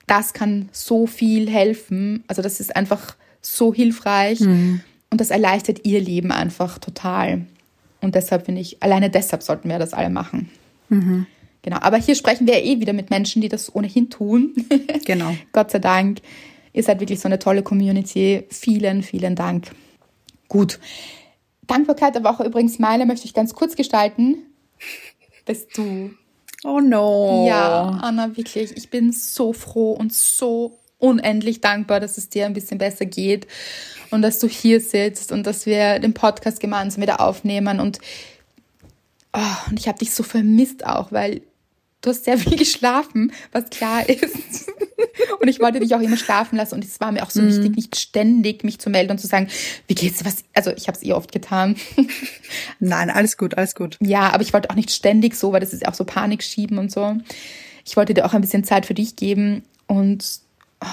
[0.07, 2.23] Das kann so viel helfen.
[2.27, 4.81] Also das ist einfach so hilfreich mhm.
[5.09, 7.45] und das erleichtert ihr Leben einfach total.
[8.03, 10.49] Und deshalb finde ich, alleine deshalb sollten wir das alle machen.
[10.89, 11.25] Mhm.
[11.61, 11.77] Genau.
[11.79, 14.53] Aber hier sprechen wir eh wieder mit Menschen, die das ohnehin tun.
[15.05, 15.33] Genau.
[15.53, 16.19] Gott sei Dank.
[16.73, 18.43] Ihr seid wirklich so eine tolle Community.
[18.49, 19.71] Vielen, vielen Dank.
[20.49, 20.79] Gut.
[21.65, 24.37] Dankbarkeit der Woche übrigens, meine möchte ich ganz kurz gestalten.
[25.45, 26.11] Bist du.
[26.65, 27.45] Oh no.
[27.47, 28.75] Ja, Anna, wirklich.
[28.75, 33.47] Ich bin so froh und so unendlich dankbar, dass es dir ein bisschen besser geht
[34.13, 37.79] und dass du hier sitzt und dass wir den Podcast gemeinsam wieder aufnehmen.
[37.79, 37.99] Und,
[39.33, 41.41] oh, und ich habe dich so vermisst auch, weil
[42.01, 44.71] du hast sehr viel geschlafen, was klar ist.
[45.39, 46.75] Und ich wollte dich auch immer schlafen lassen.
[46.75, 47.47] Und es war mir auch so mm.
[47.47, 49.47] wichtig, nicht ständig mich zu melden und zu sagen,
[49.87, 50.43] wie geht's was?
[50.53, 51.75] Also ich habe es eh oft getan.
[52.79, 53.97] Nein, alles gut, alles gut.
[53.99, 56.77] Ja, aber ich wollte auch nicht ständig so, weil das ist auch so Panik schieben
[56.77, 57.17] und so.
[57.85, 59.63] Ich wollte dir auch ein bisschen Zeit für dich geben.
[59.87, 60.39] Und
[60.81, 60.87] oh,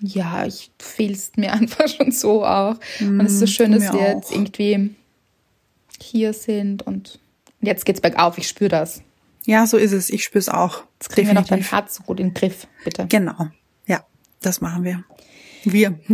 [0.00, 2.76] ja, ich fehlst mir einfach schon so auch.
[2.98, 4.94] Mm, und es ist so schön, dass wir jetzt irgendwie
[6.00, 7.20] hier sind und
[7.60, 8.38] jetzt geht's bergauf.
[8.38, 9.02] Ich spüre das.
[9.44, 10.10] Ja, so ist es.
[10.10, 10.84] Ich spüre es auch.
[10.94, 11.50] Jetzt kriegen Definitiv.
[11.50, 13.06] wir noch dein Herz so gut in den Griff, bitte.
[13.08, 13.48] Genau.
[13.86, 14.04] Ja,
[14.42, 15.04] das machen wir.
[15.64, 15.98] Wir.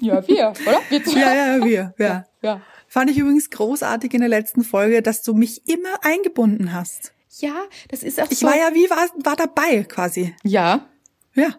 [0.00, 0.80] ja, wir, oder?
[0.88, 1.94] Wir ja, ja, wir.
[1.98, 2.26] Ja.
[2.42, 2.60] ja.
[2.88, 7.12] Fand ich übrigens großartig in der letzten Folge, dass du mich immer eingebunden hast.
[7.38, 7.54] Ja,
[7.88, 8.46] das ist auch ich so.
[8.46, 10.34] Ich war ja wie war, war dabei quasi.
[10.42, 10.86] Ja.
[11.34, 11.56] Ja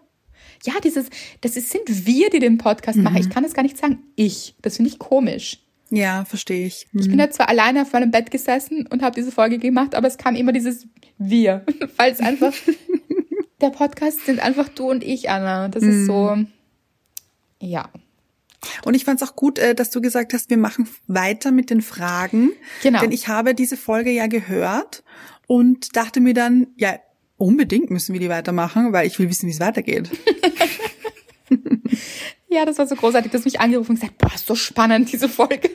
[0.64, 1.08] ja, dieses,
[1.40, 3.04] das ist, sind wir, die den Podcast mhm.
[3.04, 3.18] machen.
[3.18, 3.98] Ich kann es gar nicht sagen.
[4.16, 4.54] Ich.
[4.62, 5.58] Das finde ich komisch.
[5.90, 6.86] Ja, verstehe ich.
[6.92, 7.00] Mhm.
[7.00, 10.06] Ich bin da zwar alleine auf meinem Bett gesessen und habe diese Folge gemacht, aber
[10.08, 11.64] es kam immer dieses Wir,
[11.96, 12.52] weil es einfach
[13.60, 15.68] der Podcast sind einfach du und ich, Anna.
[15.68, 15.90] Das mhm.
[15.90, 16.48] ist so, mhm.
[17.60, 17.88] ja.
[18.84, 21.70] Und ich fand es auch gut, äh, dass du gesagt hast, wir machen weiter mit
[21.70, 22.50] den Fragen.
[22.82, 23.00] Genau.
[23.00, 25.04] Denn ich habe diese Folge ja gehört
[25.46, 26.98] und dachte mir dann, ja,
[27.38, 30.10] Unbedingt müssen wir die weitermachen, weil ich will wissen, wie es weitergeht.
[32.48, 33.30] ja, das war so großartig.
[33.30, 35.70] Du hast mich angerufen und gesagt, boah, ist so spannend, diese Folge.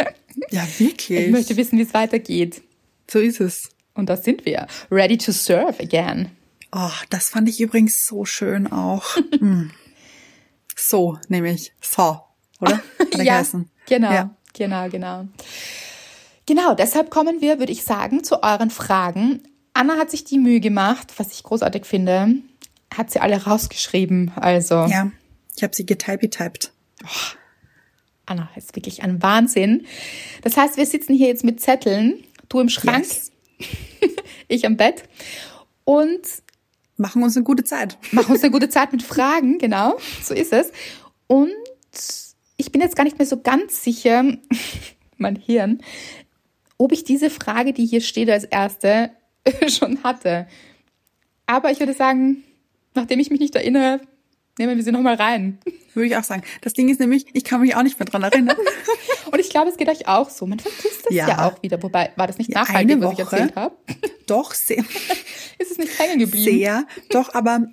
[0.52, 1.28] Ja, wirklich.
[1.28, 2.62] Ich möchte wissen, wie es weitergeht.
[3.10, 3.70] So ist es.
[3.94, 4.68] Und da sind wir.
[4.92, 6.32] Ready to serve again.
[6.74, 9.16] Oh, das fand ich übrigens so schön auch.
[9.40, 9.72] hm.
[10.76, 11.72] So, nämlich.
[11.80, 12.20] So,
[12.60, 12.82] oder?
[13.24, 13.42] ja,
[13.86, 15.28] genau, ja, genau, genau.
[16.46, 19.44] Genau, deshalb kommen wir, würde ich sagen, zu euren Fragen.
[19.74, 22.36] Anna hat sich die Mühe gemacht, was ich großartig finde,
[22.94, 24.32] hat sie alle rausgeschrieben.
[24.36, 25.12] Also ja,
[25.56, 26.72] ich habe sie getyped.
[27.04, 27.38] Oh,
[28.26, 29.86] Anna ist wirklich ein Wahnsinn.
[30.42, 33.32] Das heißt, wir sitzen hier jetzt mit Zetteln, du im Schrank, yes.
[34.48, 35.04] ich am Bett
[35.84, 36.22] und
[36.98, 37.98] machen uns eine gute Zeit.
[38.12, 40.72] Machen uns eine gute Zeit mit Fragen, genau, so ist es.
[41.28, 41.52] Und
[42.58, 44.24] ich bin jetzt gar nicht mehr so ganz sicher,
[45.18, 45.82] mein Hirn,
[46.78, 49.12] ob ich diese Frage, die hier steht als erste,
[49.68, 50.48] schon hatte.
[51.46, 52.44] Aber ich würde sagen,
[52.94, 54.02] nachdem ich mich nicht erinnere,
[54.58, 55.60] nehmen wir sie nochmal rein.
[55.94, 56.42] Würde ich auch sagen.
[56.62, 58.58] Das Ding ist nämlich, ich kann mich auch nicht mehr dran erinnern.
[59.32, 60.48] Und ich glaube, es geht euch auch so.
[60.48, 61.28] Man vergisst es ja.
[61.28, 61.82] ja, auch wieder.
[61.84, 63.76] Wobei, war das nicht nachhaltig, was ich erzählt habe?
[64.26, 64.84] Doch, sehr.
[65.60, 66.58] ist es nicht hängen geblieben?
[66.58, 66.88] Sehr.
[67.10, 67.68] Doch, aber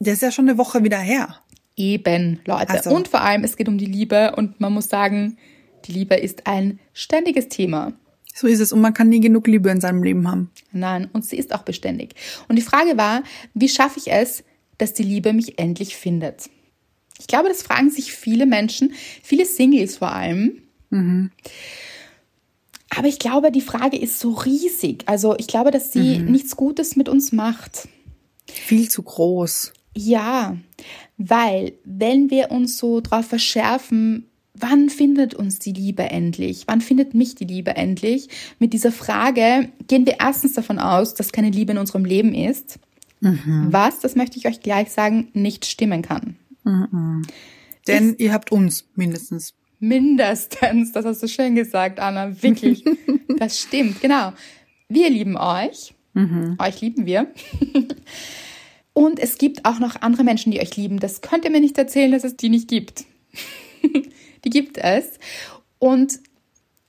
[0.00, 1.40] das ist ja schon eine Woche wieder her.
[1.76, 2.70] Eben, Leute.
[2.70, 2.90] Also.
[2.90, 4.34] Und vor allem, es geht um die Liebe.
[4.36, 5.38] Und man muss sagen,
[5.86, 7.92] die Liebe ist ein ständiges Thema.
[8.36, 8.72] So ist es.
[8.72, 10.50] Und man kann nie genug Liebe in seinem Leben haben.
[10.72, 12.14] Nein, und sie ist auch beständig.
[12.48, 13.22] Und die Frage war,
[13.54, 14.42] wie schaffe ich es,
[14.76, 16.50] dass die Liebe mich endlich findet?
[17.20, 18.92] Ich glaube, das fragen sich viele Menschen,
[19.22, 20.62] viele Singles vor allem.
[20.90, 21.30] Mhm.
[22.90, 25.04] Aber ich glaube, die Frage ist so riesig.
[25.06, 26.32] Also ich glaube, dass sie mhm.
[26.32, 27.88] nichts Gutes mit uns macht.
[28.50, 29.72] Viel zu groß.
[29.96, 30.56] Ja,
[31.16, 36.64] weil wenn wir uns so drauf verschärfen, wann findet uns die Liebe endlich?
[36.66, 38.28] Wann findet mich die Liebe endlich?
[38.58, 42.78] Mit dieser Frage gehen wir erstens davon aus, dass keine Liebe in unserem Leben ist.
[43.20, 43.68] Mhm.
[43.70, 46.36] Was, das möchte ich euch gleich sagen, nicht stimmen kann.
[46.62, 47.22] Mhm.
[47.86, 49.54] Denn ist, ihr habt uns mindestens.
[49.80, 52.84] Mindestens, das hast du schön gesagt, Anna, wirklich.
[53.38, 54.32] das stimmt, genau.
[54.88, 55.94] Wir lieben euch.
[56.14, 56.56] Mhm.
[56.58, 57.26] Euch lieben wir.
[58.92, 61.00] Und es gibt auch noch andere Menschen, die euch lieben.
[61.00, 63.04] Das könnt ihr mir nicht erzählen, dass es die nicht gibt
[64.44, 65.18] die gibt es.
[65.78, 66.20] Und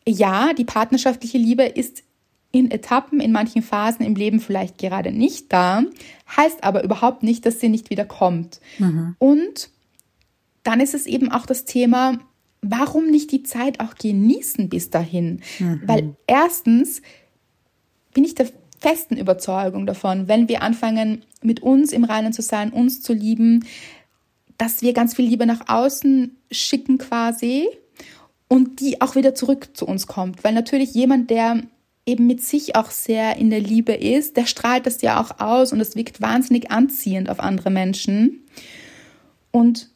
[0.08, 2.04] ja, die partnerschaftliche Liebe ist
[2.52, 5.84] in Etappen, in manchen Phasen im Leben vielleicht gerade nicht da,
[6.38, 8.62] heißt aber überhaupt nicht, dass sie nicht wieder kommt.
[8.78, 9.16] Mhm.
[9.20, 9.70] Und
[10.64, 12.18] dann ist es eben auch das Thema,
[12.62, 15.42] warum nicht die Zeit auch genießen bis dahin?
[15.60, 15.82] Mhm.
[15.86, 17.02] Weil erstens
[18.14, 18.48] bin ich der
[18.80, 23.66] festen Überzeugung davon, wenn wir anfangen, mit uns im Reinen zu sein, uns zu lieben,
[24.58, 27.68] dass wir ganz viel Liebe nach außen schicken quasi
[28.48, 30.44] und die auch wieder zurück zu uns kommt.
[30.44, 31.62] Weil natürlich jemand, der
[32.06, 35.74] eben mit sich auch sehr in der Liebe ist, der strahlt das ja auch aus
[35.74, 38.44] und es wirkt wahnsinnig anziehend auf andere Menschen.
[39.52, 39.90] Und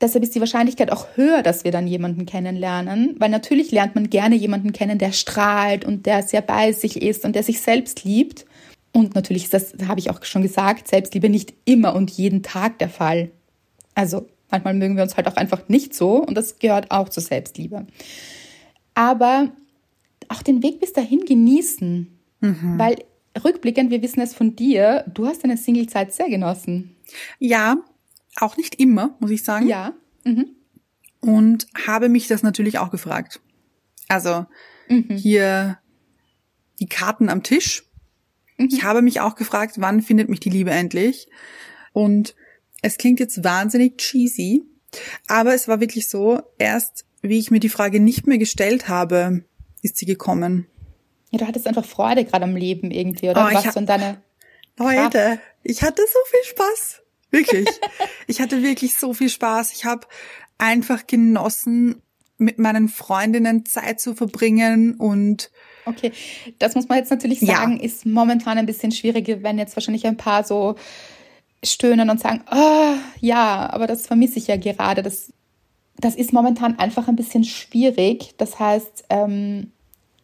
[0.00, 4.10] deshalb ist die Wahrscheinlichkeit auch höher, dass wir dann jemanden kennenlernen, weil natürlich lernt man
[4.10, 8.04] gerne jemanden kennen, der strahlt und der sehr bei sich ist und der sich selbst
[8.04, 8.46] liebt.
[8.92, 12.44] Und natürlich ist das, das habe ich auch schon gesagt, Selbstliebe nicht immer und jeden
[12.44, 13.32] Tag der Fall.
[13.94, 17.22] Also manchmal mögen wir uns halt auch einfach nicht so und das gehört auch zur
[17.22, 17.86] Selbstliebe.
[18.94, 19.52] Aber
[20.28, 22.78] auch den Weg bis dahin genießen, mhm.
[22.78, 22.96] weil
[23.42, 26.96] rückblickend, wir wissen es von dir, du hast deine Singlezeit sehr genossen.
[27.38, 27.78] Ja,
[28.36, 29.66] auch nicht immer, muss ich sagen.
[29.66, 29.94] Ja.
[30.24, 30.50] Mhm.
[31.20, 33.40] Und habe mich das natürlich auch gefragt.
[34.08, 34.46] Also
[34.88, 35.16] mhm.
[35.16, 35.78] hier
[36.80, 37.84] die Karten am Tisch.
[38.58, 38.68] Mhm.
[38.70, 41.28] Ich habe mich auch gefragt, wann findet mich die Liebe endlich?
[41.92, 42.34] Und
[42.84, 44.62] es klingt jetzt wahnsinnig cheesy,
[45.26, 49.44] aber es war wirklich so, erst wie ich mir die Frage nicht mehr gestellt habe,
[49.80, 50.66] ist sie gekommen.
[51.30, 53.48] Ja, du hattest einfach Freude gerade am Leben irgendwie, oder?
[53.50, 54.22] Oh, Was und deine
[54.78, 57.02] Leute, ich hatte so viel Spaß.
[57.30, 57.66] Wirklich.
[58.26, 59.72] ich hatte wirklich so viel Spaß.
[59.72, 60.06] Ich habe
[60.58, 62.02] einfach genossen,
[62.36, 65.50] mit meinen Freundinnen Zeit zu verbringen und
[65.86, 66.12] Okay,
[66.58, 67.82] das muss man jetzt natürlich sagen, ja.
[67.82, 70.76] ist momentan ein bisschen schwieriger, wenn jetzt wahrscheinlich ein paar so
[71.64, 75.02] stöhnen und sagen, oh, ja, aber das vermisse ich ja gerade.
[75.02, 75.32] Das,
[75.98, 78.34] das ist momentan einfach ein bisschen schwierig.
[78.36, 79.72] Das heißt, ähm,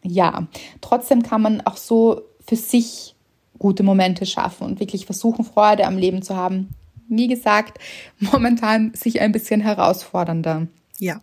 [0.03, 0.49] ja,
[0.81, 3.15] trotzdem kann man auch so für sich
[3.59, 6.71] gute Momente schaffen und wirklich versuchen, Freude am Leben zu haben.
[7.09, 7.79] Wie gesagt,
[8.19, 10.69] momentan sich ein bisschen herausfordernder.
[10.99, 11.21] Ja,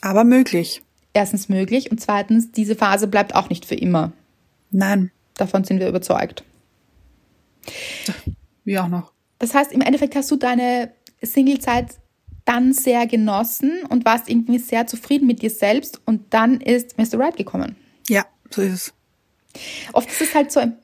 [0.00, 0.82] aber möglich.
[1.12, 4.12] Erstens möglich und zweitens, diese Phase bleibt auch nicht für immer.
[4.70, 5.10] Nein.
[5.34, 6.44] Davon sind wir überzeugt.
[8.64, 9.12] Wie auch noch.
[9.38, 11.96] Das heißt, im Endeffekt hast du deine Singlezeit
[12.44, 17.18] dann sehr genossen und warst irgendwie sehr zufrieden mit dir selbst und dann ist Mr.
[17.18, 17.76] Right gekommen.
[18.08, 18.94] Ja, so ist es.
[19.92, 20.76] Oft ist es halt so ein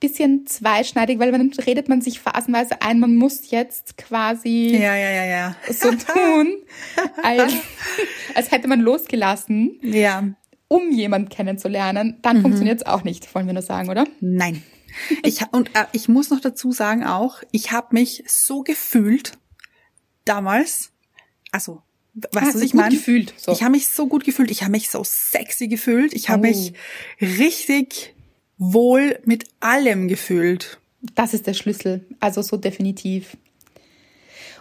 [0.00, 5.10] bisschen zweischneidig, weil dann redet man sich phasenweise ein, man muss jetzt quasi ja, ja,
[5.10, 5.56] ja, ja.
[5.70, 6.54] so tun,
[7.22, 7.52] als,
[8.34, 10.24] als hätte man losgelassen, ja.
[10.68, 12.18] um jemanden kennenzulernen.
[12.22, 12.42] Dann mhm.
[12.42, 14.06] funktioniert es auch nicht, wollen wir nur sagen, oder?
[14.20, 14.62] Nein.
[15.22, 19.32] Ich, und äh, ich muss noch dazu sagen auch, ich habe mich so gefühlt
[20.24, 20.92] damals,
[21.52, 21.82] also
[22.32, 22.94] Weißt du, was ich meine?
[22.94, 23.52] Gefühlt, so.
[23.52, 26.50] Ich habe mich so gut gefühlt, ich habe mich so sexy gefühlt, ich habe oh.
[26.50, 26.72] mich
[27.20, 28.14] richtig
[28.58, 30.80] wohl mit allem gefühlt.
[31.14, 33.36] Das ist der Schlüssel, also so definitiv.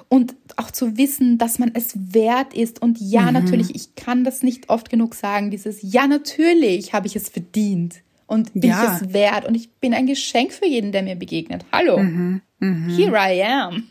[0.10, 2.82] Und auch zu wissen, dass man es wert ist.
[2.82, 3.34] Und ja, mhm.
[3.34, 8.02] natürlich, ich kann das nicht oft genug sagen, dieses Ja, natürlich habe ich es verdient.
[8.30, 8.84] Und bin ja.
[8.84, 9.46] ich es wert.
[9.46, 11.66] Und ich bin ein Geschenk für jeden, der mir begegnet.
[11.72, 11.98] Hallo.
[11.98, 12.42] Mhm.
[12.60, 12.96] Mhm.
[12.96, 13.88] Here I am.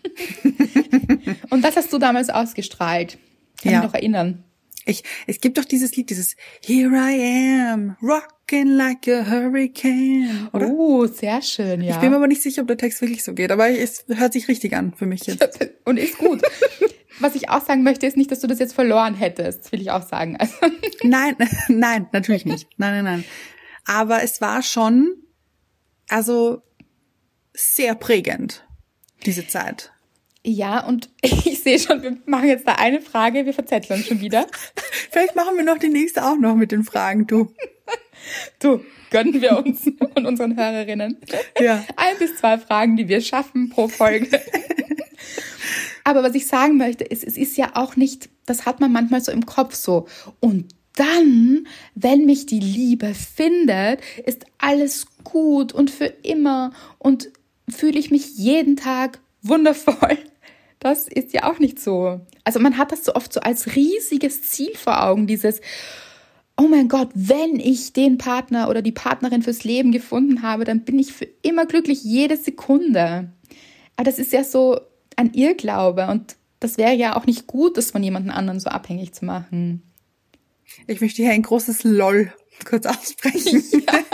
[1.51, 3.18] und das hast du damals ausgestrahlt.
[3.61, 3.79] Kann ja.
[3.79, 4.44] mich noch erinnern.
[4.87, 10.48] Ich, es gibt doch dieses Lied, dieses Here I am, rocking like a hurricane.
[10.53, 10.68] Oder?
[10.68, 11.96] Oh, sehr schön, ja.
[11.96, 14.33] Ich bin mir aber nicht sicher, ob der Text wirklich so geht, aber es hört
[14.33, 15.68] sich richtig an für mich jetzt.
[15.85, 16.42] Und ist gut.
[17.18, 19.90] Was ich auch sagen möchte, ist nicht, dass du das jetzt verloren hättest, will ich
[19.90, 20.37] auch sagen.
[20.37, 20.55] Also
[21.03, 21.35] nein,
[21.66, 22.68] nein, natürlich nicht.
[22.77, 23.24] Nein, nein, nein.
[23.88, 25.14] Aber es war schon,
[26.11, 26.61] also
[27.55, 28.66] sehr prägend,
[29.24, 29.92] diese Zeit.
[30.44, 34.46] Ja, und ich sehe schon, wir machen jetzt da eine Frage, wir verzetteln schon wieder.
[35.11, 37.53] Vielleicht machen wir noch die nächste auch noch mit den Fragen, du.
[38.59, 41.18] Du, gönnen wir uns und unseren Hörerinnen.
[41.59, 41.85] Ja.
[41.96, 44.42] Ein bis zwei Fragen, die wir schaffen pro Folge.
[46.03, 49.22] Aber was ich sagen möchte, ist, es ist ja auch nicht, das hat man manchmal
[49.22, 50.09] so im Kopf so.
[50.40, 57.30] Und dann, wenn mich die Liebe findet, ist alles gut und für immer und
[57.68, 60.18] fühle ich mich jeden Tag wundervoll.
[60.80, 62.20] Das ist ja auch nicht so.
[62.44, 65.61] Also man hat das so oft so als riesiges Ziel vor Augen, dieses,
[66.56, 70.84] oh mein Gott, wenn ich den Partner oder die Partnerin fürs Leben gefunden habe, dann
[70.84, 73.32] bin ich für immer glücklich, jede Sekunde.
[73.96, 74.78] Aber das ist ja so
[75.16, 79.14] ein Irrglaube und das wäre ja auch nicht gut, das von jemandem anderen so abhängig
[79.14, 79.82] zu machen.
[80.86, 82.32] Ich möchte hier ein großes LOL
[82.64, 83.62] kurz aussprechen.
[83.72, 84.04] Ja.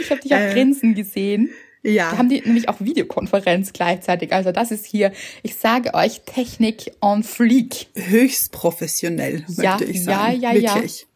[0.00, 1.50] Ich habe dich auch äh, grinsen gesehen.
[1.82, 2.10] Ja.
[2.10, 4.32] Da haben die nämlich auch Videokonferenz gleichzeitig.
[4.32, 7.88] Also das ist hier, ich sage euch, Technik on fleek.
[7.94, 10.40] Höchst professionell, ja, möchte ich sagen.
[10.40, 11.00] Ja, ja, Wirklich.
[11.00, 11.06] ja.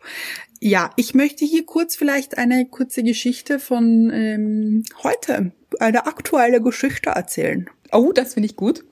[0.61, 7.11] Ja, ich möchte hier kurz vielleicht eine kurze Geschichte von ähm, heute, eine aktuelle Geschichte
[7.11, 7.71] erzählen.
[7.93, 8.85] Oh, das finde ich gut.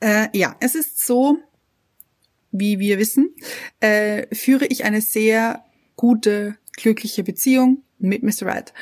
[0.00, 1.38] Äh, ja, es ist so,
[2.52, 3.34] wie wir wissen,
[3.80, 5.64] äh, führe ich eine sehr
[5.96, 8.42] gute, glückliche Beziehung mit Mr.
[8.42, 8.72] Wright.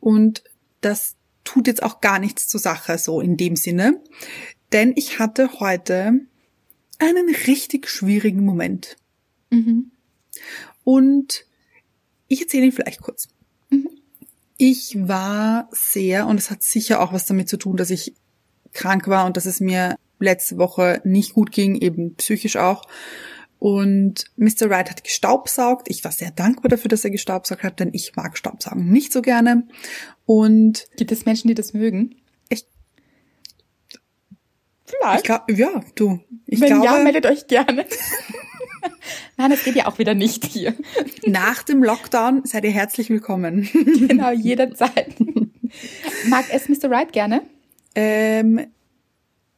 [0.00, 0.44] Und
[0.80, 4.00] das tut jetzt auch gar nichts zur Sache, so in dem Sinne.
[4.72, 6.20] Denn ich hatte heute
[6.98, 8.96] einen richtig schwierigen Moment.
[9.50, 9.92] Mhm.
[10.84, 11.44] Und
[12.28, 13.28] ich erzähle ihn vielleicht kurz.
[13.70, 13.88] Mhm.
[14.56, 18.14] Ich war sehr, und es hat sicher auch was damit zu tun, dass ich
[18.72, 22.82] krank war und dass es mir letzte Woche nicht gut ging, eben psychisch auch.
[23.58, 24.68] Und Mr.
[24.68, 25.88] Wright hat gestaubsaugt.
[25.90, 29.22] Ich war sehr dankbar dafür, dass er gestaubsaugt hat, denn ich mag Staubsaugen nicht so
[29.22, 29.66] gerne.
[30.26, 32.16] Und Gibt es Menschen, die das mögen?
[32.50, 32.66] Ich-
[34.84, 35.18] Vielleicht.
[35.18, 37.86] ich glaube, ja, du, ich Wenn glaube, ja, meldet euch gerne.
[39.38, 40.74] Nein, das geht ja auch wieder nicht hier.
[41.26, 43.68] nach dem Lockdown seid ihr herzlich willkommen.
[43.72, 45.14] Genau, jederzeit.
[46.28, 46.88] Mag es Mr.
[46.90, 47.42] Wright gerne?
[47.94, 48.66] Ähm,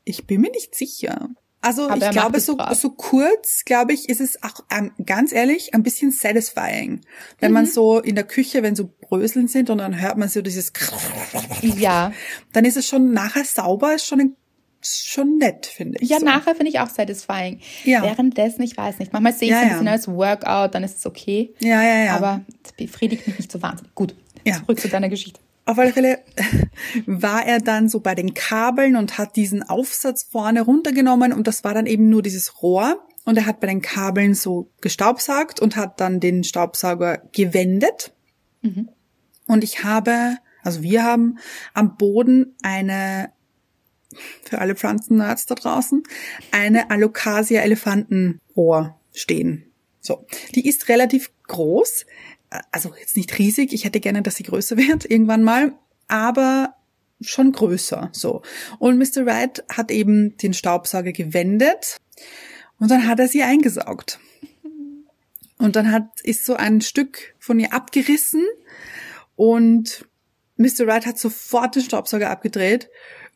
[0.08, 1.28] ich bin mir nicht sicher.
[1.60, 2.72] Also Aber er ich glaube, so, brav.
[2.78, 7.00] so kurz, glaube ich, ist es auch ähm, ganz ehrlich ein bisschen satisfying.
[7.40, 10.40] Wenn man so in der Küche, wenn so Bröseln sind und dann hört man so
[10.40, 10.72] dieses
[11.62, 12.12] Ja.
[12.52, 14.36] dann ist es schon nachher sauber, ist schon,
[14.80, 16.08] schon nett, finde ich.
[16.10, 16.24] Ja, so.
[16.26, 17.58] nachher finde ich auch satisfying.
[17.84, 18.02] Ja.
[18.02, 19.12] Währenddessen, ich weiß nicht.
[19.12, 19.74] Manchmal sehe ich Ja, es ein ja.
[19.74, 21.52] bisschen als Workout, dann ist es okay.
[21.58, 22.16] Ja, ja, ja.
[22.16, 23.92] Aber es befriedigt mich nicht so wahnsinnig.
[23.96, 24.54] Gut, Ja.
[24.60, 25.40] zurück zu deiner Geschichte.
[25.68, 26.20] Auf alle Fälle
[27.06, 31.62] war er dann so bei den Kabeln und hat diesen Aufsatz vorne runtergenommen und das
[31.62, 35.76] war dann eben nur dieses Rohr und er hat bei den Kabeln so gestaubsaugt und
[35.76, 38.14] hat dann den Staubsauger gewendet.
[38.62, 38.88] Mhm.
[39.46, 41.38] Und ich habe, also wir haben
[41.74, 43.30] am Boden eine,
[44.44, 46.02] für alle Pflanzennerds da draußen,
[46.50, 49.70] eine Alocasia Elefantenohr stehen.
[50.00, 50.24] So.
[50.54, 52.06] Die ist relativ groß,
[52.72, 55.74] also jetzt nicht riesig, ich hätte gerne, dass sie größer wird irgendwann mal,
[56.06, 56.74] aber
[57.20, 58.42] schon größer, so.
[58.78, 59.26] Und Mr.
[59.26, 61.98] Wright hat eben den Staubsauger gewendet
[62.78, 64.20] und dann hat er sie eingesaugt.
[65.58, 68.44] Und dann hat, ist so ein Stück von ihr abgerissen
[69.34, 70.06] und
[70.56, 70.86] Mr.
[70.86, 72.88] Wright hat sofort den Staubsauger abgedreht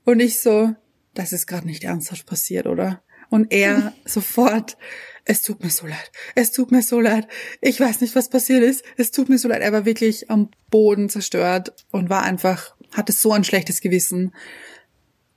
[0.05, 0.75] und ich so,
[1.15, 3.03] das ist gerade nicht ernsthaft passiert, oder?
[3.29, 4.77] Und er sofort,
[5.25, 7.29] es tut mir so leid, es tut mir so leid,
[7.61, 9.62] ich weiß nicht, was passiert ist, es tut mir so leid.
[9.62, 14.35] Er war wirklich am Boden zerstört und war einfach, hatte so ein schlechtes Gewissen.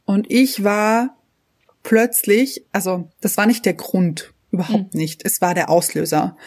[0.06, 1.18] Und ich war
[1.84, 6.38] plötzlich, also das war nicht der Grund, überhaupt nicht, es war der Auslöser,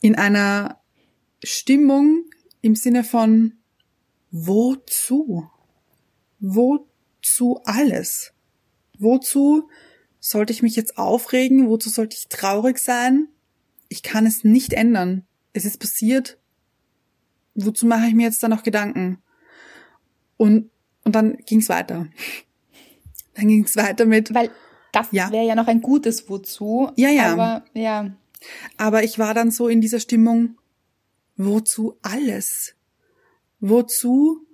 [0.00, 0.80] in einer
[1.42, 2.24] Stimmung
[2.60, 3.54] im Sinne von,
[4.30, 5.48] wozu?
[6.40, 8.32] Wozu alles?
[8.98, 9.68] Wozu
[10.26, 11.68] sollte ich mich jetzt aufregen?
[11.68, 13.28] Wozu sollte ich traurig sein?
[13.88, 15.26] Ich kann es nicht ändern.
[15.52, 16.38] Es ist passiert.
[17.54, 19.18] Wozu mache ich mir jetzt da noch Gedanken?
[20.38, 20.70] Und,
[21.04, 22.08] und dann ging's weiter.
[23.34, 24.50] Dann ging's weiter mit, Weil
[24.92, 25.28] das Ja.
[25.32, 26.92] wäre ja noch ein gutes Wozu.
[26.94, 27.32] Ja, ja.
[27.32, 28.14] Aber ja,
[28.76, 30.56] aber ich war dann so in dieser Stimmung,
[31.36, 32.76] wozu alles?
[33.58, 34.46] Wozu,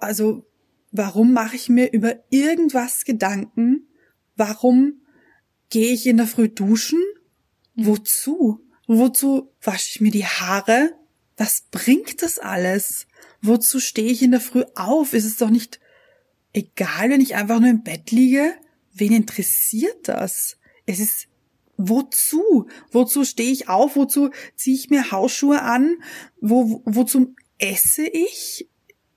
[0.00, 0.44] also,
[0.92, 3.88] warum mache ich mir über irgendwas Gedanken?
[4.36, 5.00] Warum
[5.70, 7.02] gehe ich in der Früh duschen?
[7.74, 8.60] Wozu?
[8.86, 10.94] Wozu wasche ich mir die Haare?
[11.36, 13.06] Was bringt das alles?
[13.42, 15.12] Wozu stehe ich in der Früh auf?
[15.12, 15.80] Ist es doch nicht
[16.52, 18.54] egal, wenn ich einfach nur im Bett liege?
[18.92, 20.56] Wen interessiert das?
[20.86, 21.28] Es ist
[21.76, 22.68] wozu?
[22.90, 23.96] Wozu stehe ich auf?
[23.96, 25.96] Wozu ziehe ich mir Hausschuhe an?
[26.40, 28.68] Wo, wozu esse ich?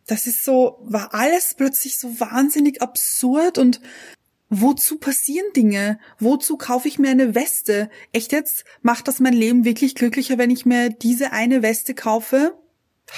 [0.06, 3.80] Das ist so, war alles plötzlich so wahnsinnig absurd und
[4.50, 6.00] wozu passieren Dinge?
[6.20, 7.90] Wozu kaufe ich mir eine Weste?
[8.12, 8.66] Echt jetzt?
[8.82, 12.58] Macht das mein Leben wirklich glücklicher, wenn ich mir diese eine Weste kaufe?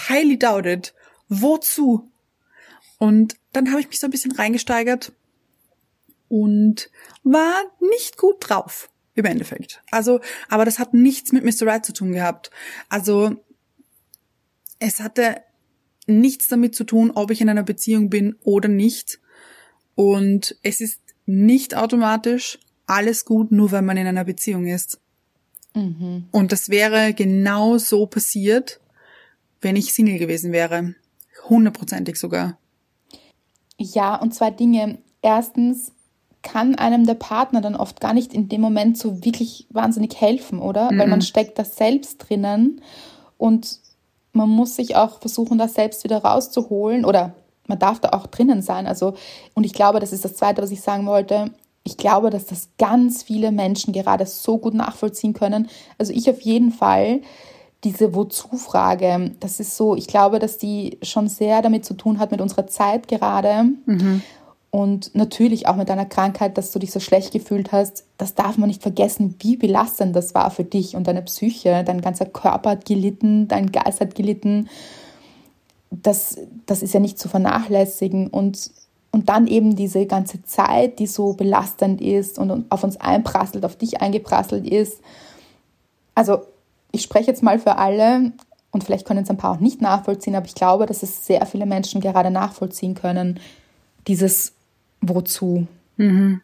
[0.09, 0.93] Highly doubted.
[1.29, 2.11] Wozu?
[2.97, 5.13] Und dann habe ich mich so ein bisschen reingesteigert
[6.27, 6.89] und
[7.23, 9.81] war nicht gut drauf im Endeffekt.
[9.91, 11.67] Also, aber das hat nichts mit Mr.
[11.67, 12.51] Right zu tun gehabt.
[12.89, 13.43] Also,
[14.79, 15.41] es hatte
[16.07, 19.19] nichts damit zu tun, ob ich in einer Beziehung bin oder nicht.
[19.95, 24.99] Und es ist nicht automatisch alles gut, nur weil man in einer Beziehung ist.
[25.73, 26.25] mhm.
[26.31, 28.79] Und das wäre genau so passiert,
[29.61, 30.95] wenn ich Single gewesen wäre.
[31.47, 32.57] Hundertprozentig sogar.
[33.77, 34.99] Ja, und zwei Dinge.
[35.21, 35.93] Erstens
[36.41, 40.59] kann einem der Partner dann oft gar nicht in dem Moment so wirklich wahnsinnig helfen,
[40.59, 40.89] oder?
[40.93, 42.81] Weil man steckt da selbst drinnen
[43.37, 43.79] und
[44.33, 47.35] man muss sich auch versuchen, das selbst wieder rauszuholen oder
[47.67, 48.87] man darf da auch drinnen sein.
[48.87, 49.13] Also,
[49.53, 51.51] und ich glaube, das ist das Zweite, was ich sagen wollte.
[51.83, 55.67] Ich glaube, dass das ganz viele Menschen gerade so gut nachvollziehen können.
[55.97, 57.21] Also ich auf jeden Fall
[57.83, 62.29] diese Wozu-Frage, das ist so, ich glaube, dass die schon sehr damit zu tun hat
[62.29, 63.65] mit unserer Zeit gerade.
[64.69, 68.05] Und natürlich auch mit deiner Krankheit, dass du dich so schlecht gefühlt hast.
[68.17, 71.83] Das darf man nicht vergessen, wie belastend das war für dich und deine Psyche.
[71.83, 74.69] Dein ganzer Körper hat gelitten, dein Geist hat gelitten.
[75.91, 78.71] Das, das ist ja nicht zu vernachlässigen und,
[79.11, 83.75] und dann eben diese ganze Zeit, die so belastend ist und auf uns einprasselt, auf
[83.75, 85.01] dich eingeprasselt ist.
[86.15, 86.41] Also
[86.91, 88.31] ich spreche jetzt mal für alle
[88.71, 91.45] und vielleicht können es ein paar auch nicht nachvollziehen, aber ich glaube, dass es sehr
[91.45, 93.39] viele Menschen gerade nachvollziehen können,
[94.07, 94.53] dieses
[95.01, 95.67] Wozu.
[95.97, 96.41] Mhm.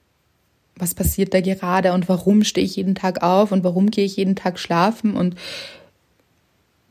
[0.76, 4.18] Was passiert da gerade und warum stehe ich jeden Tag auf und warum gehe ich
[4.18, 5.36] jeden Tag schlafen und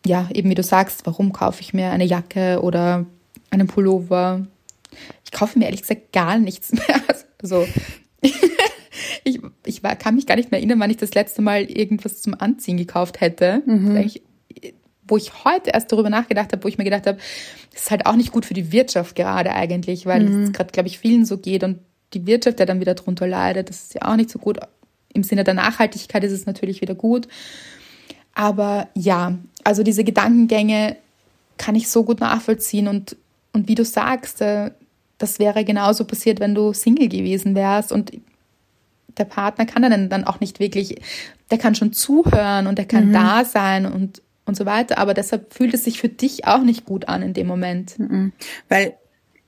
[0.06, 3.06] ja, eben wie du sagst, warum kaufe ich mir eine Jacke oder
[3.50, 4.46] einen Pullover?
[5.24, 7.02] Ich kaufe mir ehrlich gesagt gar nichts mehr.
[7.42, 7.66] Also
[9.24, 12.22] ich, ich war, kann mich gar nicht mehr erinnern, wann ich das letzte Mal irgendwas
[12.22, 13.62] zum Anziehen gekauft hätte.
[13.66, 14.10] Mhm.
[15.08, 17.18] wo ich heute erst darüber nachgedacht habe, wo ich mir gedacht habe,
[17.72, 20.42] das ist halt auch nicht gut für die Wirtschaft gerade eigentlich, weil mhm.
[20.44, 21.78] es gerade, glaube ich, vielen so geht und
[22.12, 23.68] die Wirtschaft ja dann wieder drunter leidet.
[23.68, 24.58] Das ist ja auch nicht so gut.
[25.12, 27.28] Im Sinne der Nachhaltigkeit ist es natürlich wieder gut.
[28.34, 30.96] Aber ja, also diese Gedankengänge
[31.58, 33.16] kann ich so gut nachvollziehen und,
[33.52, 34.70] und wie du sagst, äh,
[35.18, 38.12] das wäre genauso passiert, wenn du Single gewesen wärst und
[39.18, 41.00] der Partner kann dann, dann auch nicht wirklich,
[41.50, 43.12] der kann schon zuhören und der kann mhm.
[43.14, 46.84] da sein und, und so weiter, aber deshalb fühlt es sich für dich auch nicht
[46.84, 47.98] gut an in dem Moment.
[47.98, 48.32] Mhm.
[48.68, 48.94] Weil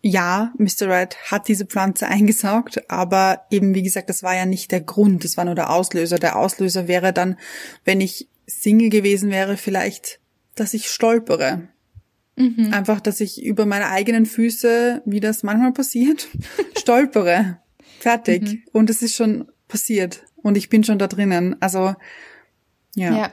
[0.02, 0.88] ja, Mr.
[0.88, 5.22] Red hat diese Pflanze eingesaugt, aber eben wie gesagt, das war ja nicht der Grund,
[5.22, 6.18] das war nur der Auslöser.
[6.18, 7.36] Der Auslöser wäre dann,
[7.84, 10.20] wenn ich Single gewesen wäre, vielleicht,
[10.54, 11.68] dass ich stolpere.
[12.36, 12.72] Mhm.
[12.72, 16.28] Einfach, dass ich über meine eigenen Füße, wie das manchmal passiert,
[16.78, 17.58] stolpere.
[18.00, 18.42] Fertig.
[18.42, 18.62] Mhm.
[18.72, 20.24] Und es ist schon passiert.
[20.36, 21.56] Und ich bin schon da drinnen.
[21.60, 21.94] Also,
[22.94, 23.16] ja.
[23.16, 23.32] ja.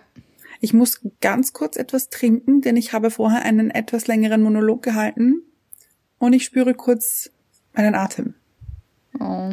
[0.60, 5.44] Ich muss ganz kurz etwas trinken, denn ich habe vorher einen etwas längeren Monolog gehalten
[6.18, 7.30] und ich spüre kurz
[7.74, 8.34] meinen Atem.
[9.20, 9.52] Oh.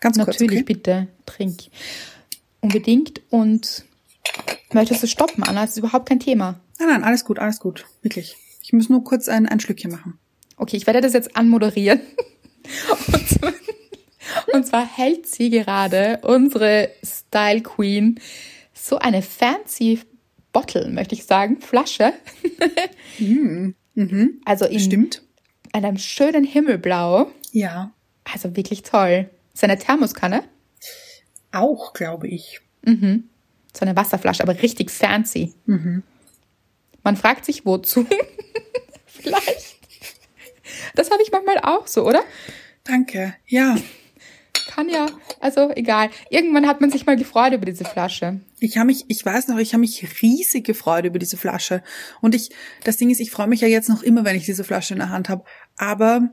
[0.00, 0.38] Ganz kurz.
[0.38, 0.74] Natürlich, okay?
[0.74, 1.64] bitte, trink.
[2.60, 3.22] Unbedingt.
[3.30, 3.84] Und
[4.74, 5.62] möchtest du stoppen, Anna?
[5.62, 6.60] Das ist überhaupt kein Thema.
[6.78, 7.86] Nein, nein, alles gut, alles gut.
[8.02, 8.36] Wirklich.
[8.62, 10.18] Ich muss nur kurz ein, ein Schlückchen machen.
[10.56, 12.00] Okay, ich werde das jetzt anmoderieren.
[13.12, 13.52] Und zwar,
[14.54, 18.18] und zwar hält sie gerade, unsere Style Queen,
[18.72, 20.00] so eine fancy
[20.52, 22.12] Bottle, möchte ich sagen, Flasche.
[23.20, 24.40] Mm, mhm.
[24.44, 25.22] Also in Stimmt.
[25.72, 27.30] einem schönen Himmelblau.
[27.52, 27.92] Ja.
[28.24, 29.30] Also wirklich toll.
[29.52, 30.42] Seine Thermoskanne?
[31.52, 32.60] Auch, glaube ich.
[32.82, 33.28] Mhm.
[33.76, 35.54] So eine Wasserflasche, aber richtig fancy.
[35.66, 36.02] Mhm.
[37.02, 38.06] Man fragt sich, wozu?
[39.06, 39.76] Vielleicht.
[40.94, 42.22] Das habe ich manchmal auch so, oder?
[42.84, 43.76] Danke, ja.
[44.68, 45.06] Kann ja,
[45.40, 46.10] also egal.
[46.30, 48.40] Irgendwann hat man sich mal gefreut über diese Flasche.
[48.58, 51.82] Ich habe mich, ich weiß noch, ich habe mich riesig gefreut über diese Flasche.
[52.20, 52.50] Und ich,
[52.82, 55.00] das Ding ist, ich freue mich ja jetzt noch immer, wenn ich diese Flasche in
[55.00, 55.44] der Hand habe.
[55.76, 56.30] Aber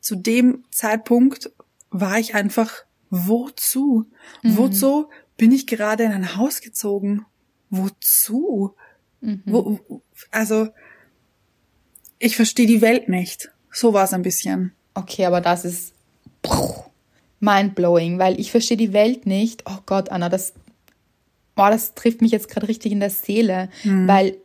[0.00, 1.50] zu dem Zeitpunkt
[1.90, 4.06] war ich einfach, wozu?
[4.42, 4.56] Mhm.
[4.56, 5.08] Wozu
[5.38, 7.24] bin ich gerade in ein Haus gezogen?
[7.70, 8.74] Wozu?
[9.22, 9.42] Mhm.
[9.46, 10.68] Wo, also,
[12.18, 13.50] ich verstehe die Welt nicht.
[13.72, 14.72] So war es ein bisschen.
[14.92, 15.94] Okay, aber das ist
[17.40, 19.62] mindblowing, weil ich verstehe die Welt nicht.
[19.66, 20.52] Oh Gott, Anna, das,
[21.56, 24.08] oh, das trifft mich jetzt gerade richtig in der Seele, mhm.
[24.08, 24.36] weil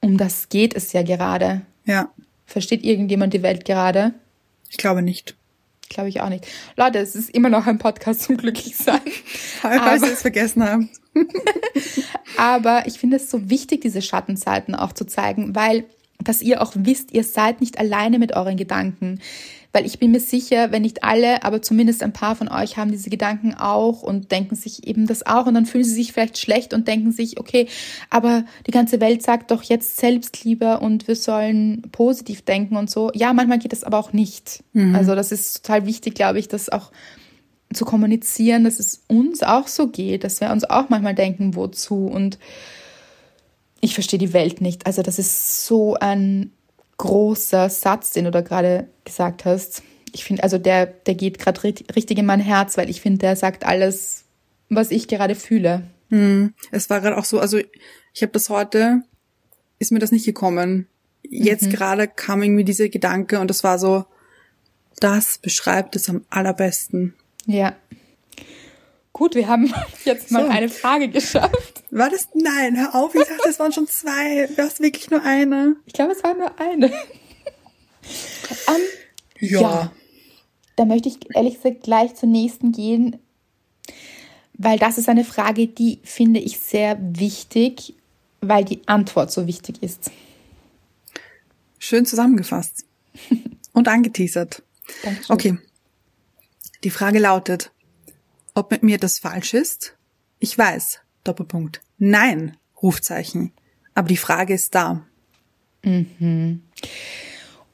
[0.00, 1.62] um das geht es ja gerade.
[1.84, 2.12] Ja.
[2.46, 4.14] Versteht irgendjemand die Welt gerade?
[4.68, 5.36] Ich glaube nicht.
[5.90, 6.46] Glaube ich auch nicht.
[6.76, 9.00] Leute, es ist immer noch ein Podcast zum Glücklichsein.
[9.60, 10.84] Falls ihr es vergessen habt.
[12.38, 15.84] aber ich finde es so wichtig, diese Schattenseiten auch zu zeigen, weil,
[16.20, 19.20] dass ihr auch wisst, ihr seid nicht alleine mit euren Gedanken.
[19.72, 22.90] Weil ich bin mir sicher, wenn nicht alle, aber zumindest ein paar von euch haben
[22.90, 26.38] diese Gedanken auch und denken sich eben das auch und dann fühlen sie sich vielleicht
[26.38, 27.68] schlecht und denken sich, okay,
[28.10, 33.12] aber die ganze Welt sagt doch jetzt Selbstliebe und wir sollen positiv denken und so.
[33.14, 34.64] Ja, manchmal geht das aber auch nicht.
[34.72, 34.96] Mhm.
[34.96, 36.90] Also das ist total wichtig, glaube ich, das auch
[37.72, 42.06] zu kommunizieren, dass es uns auch so geht, dass wir uns auch manchmal denken, wozu
[42.06, 42.38] und
[43.80, 44.86] ich verstehe die Welt nicht.
[44.86, 46.52] Also das ist so ein
[47.00, 49.82] großer Satz, den du da gerade gesagt hast.
[50.12, 53.36] Ich finde, also der, der geht gerade richtig in mein Herz, weil ich finde, der
[53.36, 54.24] sagt alles,
[54.68, 55.84] was ich gerade fühle.
[56.10, 56.52] Hm.
[56.70, 57.58] Es war gerade auch so, also
[58.12, 59.02] ich habe das heute,
[59.78, 60.88] ist mir das nicht gekommen.
[61.22, 61.70] Jetzt mhm.
[61.70, 64.04] gerade kam irgendwie dieser Gedanke und das war so,
[64.98, 67.14] das beschreibt es am allerbesten.
[67.46, 67.74] Ja.
[69.12, 69.72] Gut, wir haben
[70.04, 70.50] jetzt mal so.
[70.50, 71.82] eine Frage geschafft.
[71.90, 72.28] War das?
[72.34, 74.46] Nein, hör auf, ich dachte, es waren schon zwei.
[74.46, 75.76] Du hast wirklich nur eine.
[75.86, 76.86] Ich glaube, es war nur eine.
[76.86, 78.76] um,
[79.40, 79.60] ja.
[79.60, 79.92] ja.
[80.76, 83.18] Da möchte ich ehrlich gesagt gleich zur nächsten gehen,
[84.54, 87.94] weil das ist eine Frage, die finde ich sehr wichtig,
[88.40, 90.10] weil die Antwort so wichtig ist.
[91.78, 92.86] Schön zusammengefasst
[93.72, 94.62] und angeteasert.
[95.02, 95.34] Dankeschön.
[95.34, 95.58] Okay.
[96.84, 97.72] Die Frage lautet,
[98.54, 99.96] ob mit mir das falsch ist?
[100.38, 101.80] Ich weiß, Doppelpunkt.
[101.98, 103.52] Nein, Rufzeichen.
[103.94, 105.04] Aber die Frage ist da.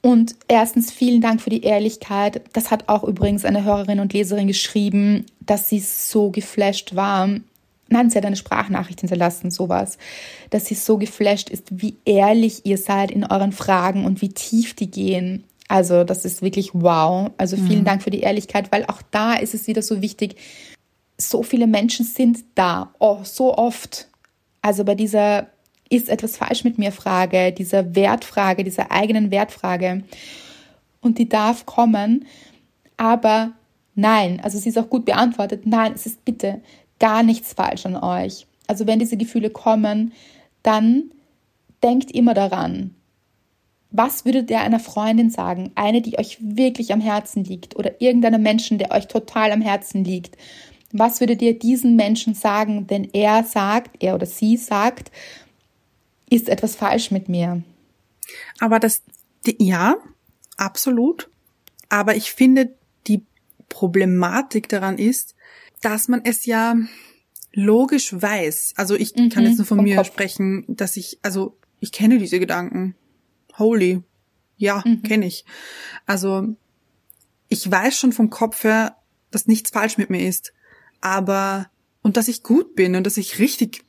[0.03, 2.43] Und erstens vielen Dank für die Ehrlichkeit.
[2.53, 7.29] Das hat auch übrigens eine Hörerin und Leserin geschrieben, dass sie so geflasht war.
[7.89, 9.99] Nein, sie hat eine Sprachnachricht hinterlassen, sowas.
[10.51, 14.75] Dass sie so geflasht ist, wie ehrlich ihr seid in euren Fragen und wie tief
[14.75, 15.45] die gehen.
[15.69, 17.31] Also, das ist wirklich wow.
[17.39, 20.37] Also, vielen Dank für die Ehrlichkeit, weil auch da ist es wieder so wichtig.
[21.19, 24.09] So viele Menschen sind da, oh, so oft.
[24.67, 25.47] Also bei dieser
[25.89, 30.03] ist etwas falsch mit mir Frage, dieser Wertfrage, dieser eigenen Wertfrage.
[31.01, 32.27] Und die darf kommen,
[32.97, 33.53] aber
[33.95, 35.67] nein, also sie ist auch gut beantwortet.
[35.67, 36.61] Nein, es ist bitte
[36.99, 38.47] gar nichts falsch an euch.
[38.67, 40.13] Also wenn diese Gefühle kommen,
[40.65, 41.13] dann
[41.85, 42.95] denkt immer daran,
[43.97, 45.73] was würdet ihr einer Freundin sagen?
[45.75, 50.05] Eine, die euch wirklich am Herzen liegt oder irgendeinem Menschen, der euch total am Herzen
[50.05, 50.37] liegt.
[50.93, 55.11] Was würdet ihr diesen Menschen sagen, wenn er sagt, er oder sie sagt,
[56.31, 57.63] ist etwas falsch mit mir?
[58.59, 59.03] Aber das,
[59.59, 59.97] ja,
[60.57, 61.31] absolut.
[61.89, 62.75] Aber ich finde,
[63.07, 63.23] die
[63.69, 65.35] Problematik daran ist,
[65.81, 66.77] dass man es ja
[67.53, 68.75] logisch weiß.
[68.77, 70.09] Also ich Mhm, kann jetzt nur von mir Kopf.
[70.09, 72.95] sprechen, dass ich, also ich kenne diese Gedanken.
[73.59, 74.03] Holy.
[74.57, 75.03] Ja, Mhm.
[75.03, 75.45] kenne ich.
[76.07, 76.47] Also
[77.49, 78.97] ich weiß schon vom Kopf her,
[79.31, 80.53] dass nichts falsch mit mir ist.
[81.01, 81.69] Aber,
[82.03, 83.85] und dass ich gut bin und dass ich richtig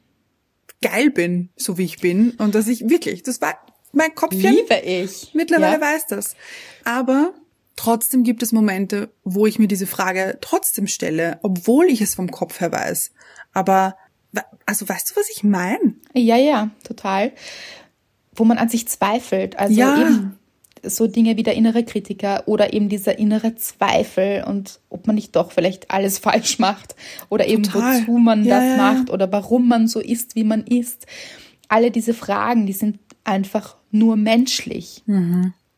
[0.82, 2.32] geil bin, so wie ich bin.
[2.32, 3.58] Und dass ich wirklich, das war
[3.94, 4.54] mein Kopfchen.
[4.54, 5.34] Liebe ich.
[5.34, 5.82] Mittlerweile Ja.
[5.82, 6.36] weiß das.
[6.84, 7.34] Aber
[7.76, 12.30] trotzdem gibt es Momente, wo ich mir diese Frage trotzdem stelle, obwohl ich es vom
[12.30, 13.12] Kopf her weiß.
[13.54, 13.96] Aber,
[14.66, 15.96] also weißt du, was ich meine?
[16.14, 17.32] Ja, ja, total.
[18.38, 19.60] Wo man an sich zweifelt.
[19.60, 20.00] Also Ja.
[20.00, 20.38] eben
[20.84, 25.36] so Dinge wie der innere Kritiker oder eben dieser innere Zweifel und ob man nicht
[25.36, 26.96] doch vielleicht alles falsch macht
[27.30, 28.02] oder eben Total.
[28.02, 31.06] wozu man Ja, das ja, macht oder warum man so ist, wie man ist.
[31.68, 35.04] Alle diese Fragen, die sind einfach nur menschlich.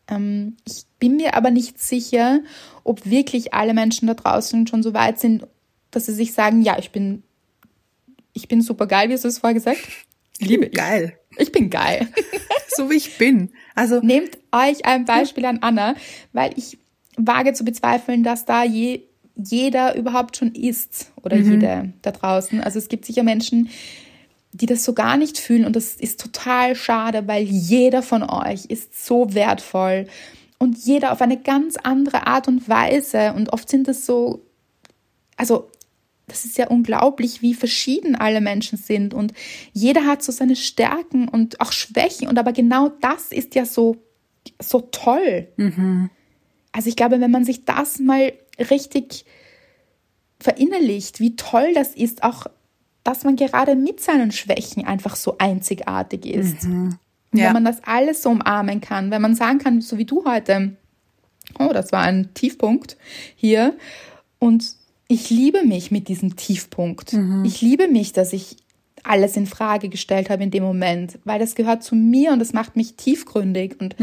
[0.08, 2.40] Ähm, ich bin mir aber nicht sicher,
[2.84, 5.46] ob wirklich alle Menschen da draußen schon so weit sind,
[5.90, 7.22] dass sie sich sagen, ja, ich bin,
[8.32, 9.80] ich bin super geil, wie hast du es vorher gesagt?
[10.38, 10.68] Liebe.
[10.70, 11.14] Geil.
[11.40, 12.08] Ich bin geil.
[12.72, 13.50] So wie ich bin.
[13.74, 15.96] Also, Nehmt euch ein Beispiel an Anna,
[16.32, 16.78] weil ich
[17.16, 19.02] wage zu bezweifeln, dass da je,
[19.34, 22.60] jeder überhaupt schon ist oder jede da draußen.
[22.60, 23.68] Also es gibt sicher Menschen,
[24.52, 28.66] die das so gar nicht fühlen und das ist total schade, weil jeder von euch
[28.66, 30.06] ist so wertvoll
[30.58, 34.42] und jeder auf eine ganz andere Art und Weise und oft sind das so,
[35.36, 35.69] also
[36.30, 39.32] das ist ja unglaublich, wie verschieden alle Menschen sind und
[39.72, 43.96] jeder hat so seine Stärken und auch Schwächen und aber genau das ist ja so
[44.58, 45.48] so toll.
[46.72, 49.24] Also ich glaube, wenn man sich das mal richtig
[50.38, 52.46] verinnerlicht, wie toll das ist, auch
[53.04, 56.64] dass man gerade mit seinen Schwächen einfach so einzigartig ist.
[57.32, 57.46] Und Ja.
[57.46, 60.76] Wenn man das alles so umarmen kann, wenn man sagen kann, so wie du heute,
[61.58, 62.96] oh, das war ein Tiefpunkt
[63.36, 63.76] hier
[64.38, 64.79] und
[65.10, 67.14] ich liebe mich mit diesem Tiefpunkt.
[67.44, 68.56] Ich liebe mich, dass ich
[69.02, 72.52] alles in Frage gestellt habe in dem Moment, weil das gehört zu mir und das
[72.52, 73.96] macht mich tiefgründig und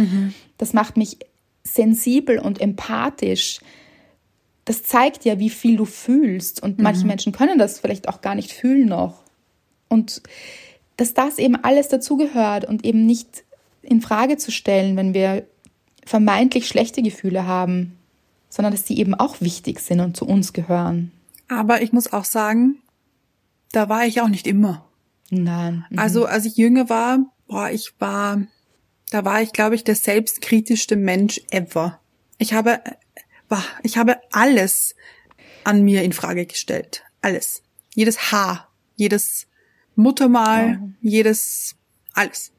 [0.57, 1.17] das macht mich
[1.63, 3.59] sensibel und empathisch.
[4.65, 8.35] Das zeigt ja, wie viel du fühlst und manche Menschen können das vielleicht auch gar
[8.35, 9.23] nicht fühlen noch.
[9.87, 10.21] Und
[10.97, 13.45] dass das eben alles dazugehört und eben nicht
[13.81, 15.47] in Frage zu stellen, wenn wir
[16.05, 17.96] vermeintlich schlechte Gefühle haben,
[18.49, 21.11] sondern dass die eben auch wichtig sind und zu uns gehören.
[21.47, 22.81] aber ich muss auch sagen,
[23.71, 24.87] da war ich auch nicht immer.
[25.29, 25.85] Nein.
[25.89, 25.99] mhm.
[25.99, 28.41] Also als ich jünger war, boah, ich war,
[29.09, 31.99] da war ich, glaube ich, der selbstkritischste Mensch ever.
[32.37, 32.81] Ich habe,
[33.49, 34.95] boah, ich habe alles
[35.63, 37.03] an mir in Frage gestellt.
[37.21, 37.63] Alles.
[37.93, 39.47] Jedes Haar, jedes
[39.95, 41.75] Muttermal, jedes,
[42.13, 42.51] alles.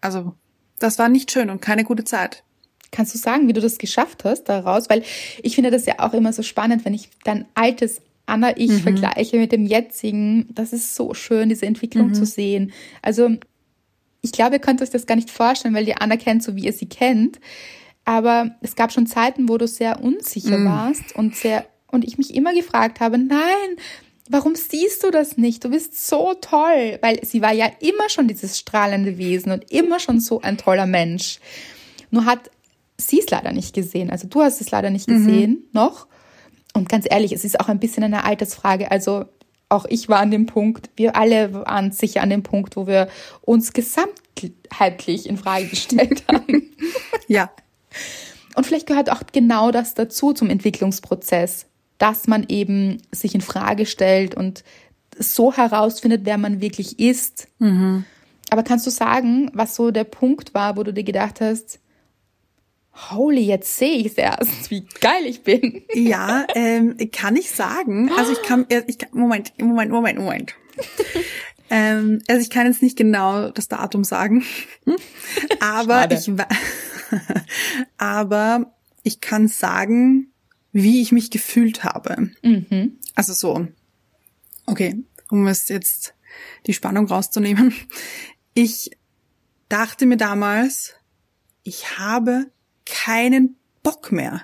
[0.00, 0.34] Also,
[0.78, 2.42] das war nicht schön und keine gute Zeit.
[2.90, 4.88] Kannst du sagen, wie du das geschafft hast daraus?
[4.88, 5.02] Weil
[5.42, 9.52] ich finde das ja auch immer so spannend, wenn ich dein altes Anna-Ich vergleiche mit
[9.52, 10.48] dem jetzigen.
[10.52, 12.72] Das ist so schön, diese Entwicklung zu sehen.
[13.02, 13.30] Also
[14.20, 16.64] ich glaube, ihr könnt euch das gar nicht vorstellen, weil ihr Anna kennt, so wie
[16.64, 17.38] ihr sie kennt.
[18.04, 22.34] Aber es gab schon Zeiten, wo du sehr unsicher warst und sehr, und ich mich
[22.34, 23.76] immer gefragt habe, nein,
[24.28, 25.64] warum siehst du das nicht?
[25.64, 26.98] Du bist so toll.
[27.00, 30.86] Weil sie war ja immer schon dieses strahlende Wesen und immer schon so ein toller
[30.86, 31.38] Mensch.
[32.10, 32.50] Nur hat
[32.98, 34.10] sie es leider nicht gesehen.
[34.10, 36.06] Also du hast es leider nicht gesehen noch.
[36.74, 38.90] Und ganz ehrlich, es ist auch ein bisschen eine Altersfrage.
[38.90, 39.24] Also
[39.68, 43.08] auch ich war an dem Punkt, wir alle waren sicher an dem Punkt, wo wir
[43.42, 46.70] uns gesamtheitlich in Frage gestellt haben.
[47.26, 47.50] Ja.
[48.54, 51.66] Und vielleicht gehört auch genau das dazu zum Entwicklungsprozess,
[51.98, 54.64] dass man eben sich in Frage stellt und
[55.18, 57.48] so herausfindet, wer man wirklich ist.
[57.58, 58.04] Aber
[58.50, 61.80] Aber kannst du sagen, was so der Punkt war, wo du dir gedacht hast,
[63.10, 65.82] holy, jetzt sehe ich es erst, wie geil ich bin.
[65.94, 68.10] Ja, ähm, kann ich sagen.
[68.16, 70.54] Also ich kann, ich kann Moment, Moment, Moment, Moment.
[71.70, 74.44] ähm, also ich kann jetzt nicht genau das Datum sagen,
[75.60, 76.14] aber Schade.
[76.14, 76.30] ich,
[77.98, 80.32] aber ich kann sagen,
[80.72, 82.30] wie ich mich gefühlt habe.
[82.42, 82.98] Mhm.
[83.14, 83.68] Also so,
[84.66, 86.14] okay, um es jetzt
[86.66, 87.74] die Spannung rauszunehmen.
[88.54, 88.90] Ich
[89.68, 90.94] dachte mir damals,
[91.62, 92.50] ich habe
[92.86, 94.42] keinen Bock mehr.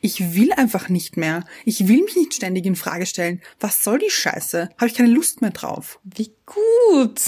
[0.00, 1.44] Ich will einfach nicht mehr.
[1.64, 3.40] Ich will mich nicht ständig in Frage stellen.
[3.60, 4.68] Was soll die Scheiße?
[4.76, 5.98] Habe ich keine Lust mehr drauf.
[6.04, 7.20] Wie gut.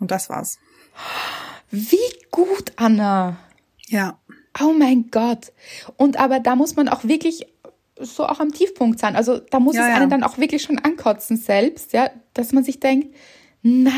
[0.00, 0.58] Und das war's.
[1.70, 1.96] Wie
[2.30, 3.38] gut, Anna.
[3.88, 4.18] Ja.
[4.60, 5.52] Oh mein Gott.
[5.96, 7.46] Und aber da muss man auch wirklich
[7.98, 9.16] so auch am Tiefpunkt sein.
[9.16, 9.94] Also da muss Ja, es ja.
[9.96, 13.14] einen dann auch wirklich schon ankotzen selbst, ja, dass man sich denkt,
[13.62, 13.92] nein,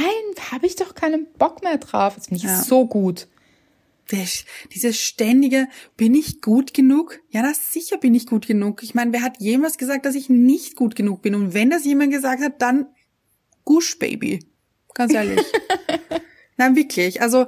[0.52, 2.14] habe ich doch keinen Bock mehr drauf.
[2.16, 2.61] Das finde ich Ja.
[2.62, 3.28] so gut.
[4.74, 7.20] Dieses ständige, bin ich gut genug?
[7.30, 8.82] Ja, das sicher bin ich gut genug.
[8.82, 11.34] Ich meine, wer hat jemals gesagt, dass ich nicht gut genug bin?
[11.34, 12.86] Und wenn das jemand gesagt hat, dann
[13.64, 14.40] Gush Baby.
[14.94, 15.44] Ganz ehrlich.
[16.56, 17.20] Nein, wirklich.
[17.20, 17.46] Also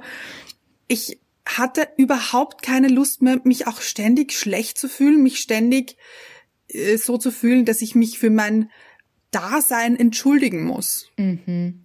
[0.87, 5.97] ich hatte überhaupt keine Lust mehr, mich auch ständig schlecht zu fühlen, mich ständig
[6.69, 8.71] äh, so zu fühlen, dass ich mich für mein
[9.31, 11.09] Dasein entschuldigen muss.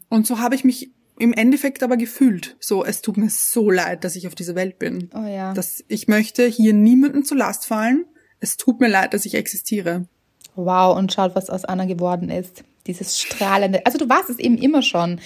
[0.10, 2.56] Und so habe ich mich im Endeffekt aber gefühlt.
[2.60, 5.10] So, es tut mir so leid, dass ich auf dieser Welt bin.
[5.14, 5.54] Oh ja.
[5.54, 8.06] Dass ich möchte hier niemandem zu Last fallen.
[8.40, 10.08] Es tut mir leid, dass ich existiere.
[10.56, 12.64] Wow, und schaut, was aus Anna geworden ist.
[12.88, 15.20] Dieses strahlende, also du warst es eben immer schon.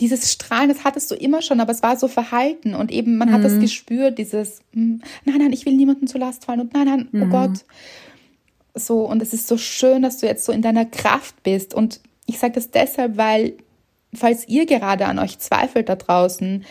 [0.00, 3.30] Dieses Strahlen, das hattest du immer schon, aber es war so verhalten und eben man
[3.30, 7.08] hat das gespürt, dieses, hm, nein, nein, ich will niemandem zu Last fallen und nein,
[7.12, 7.64] nein, oh Gott.
[8.74, 11.74] So, und es ist so schön, dass du jetzt so in deiner Kraft bist.
[11.74, 13.54] Und ich sage das deshalb, weil,
[14.14, 16.64] falls ihr gerade an euch zweifelt da draußen,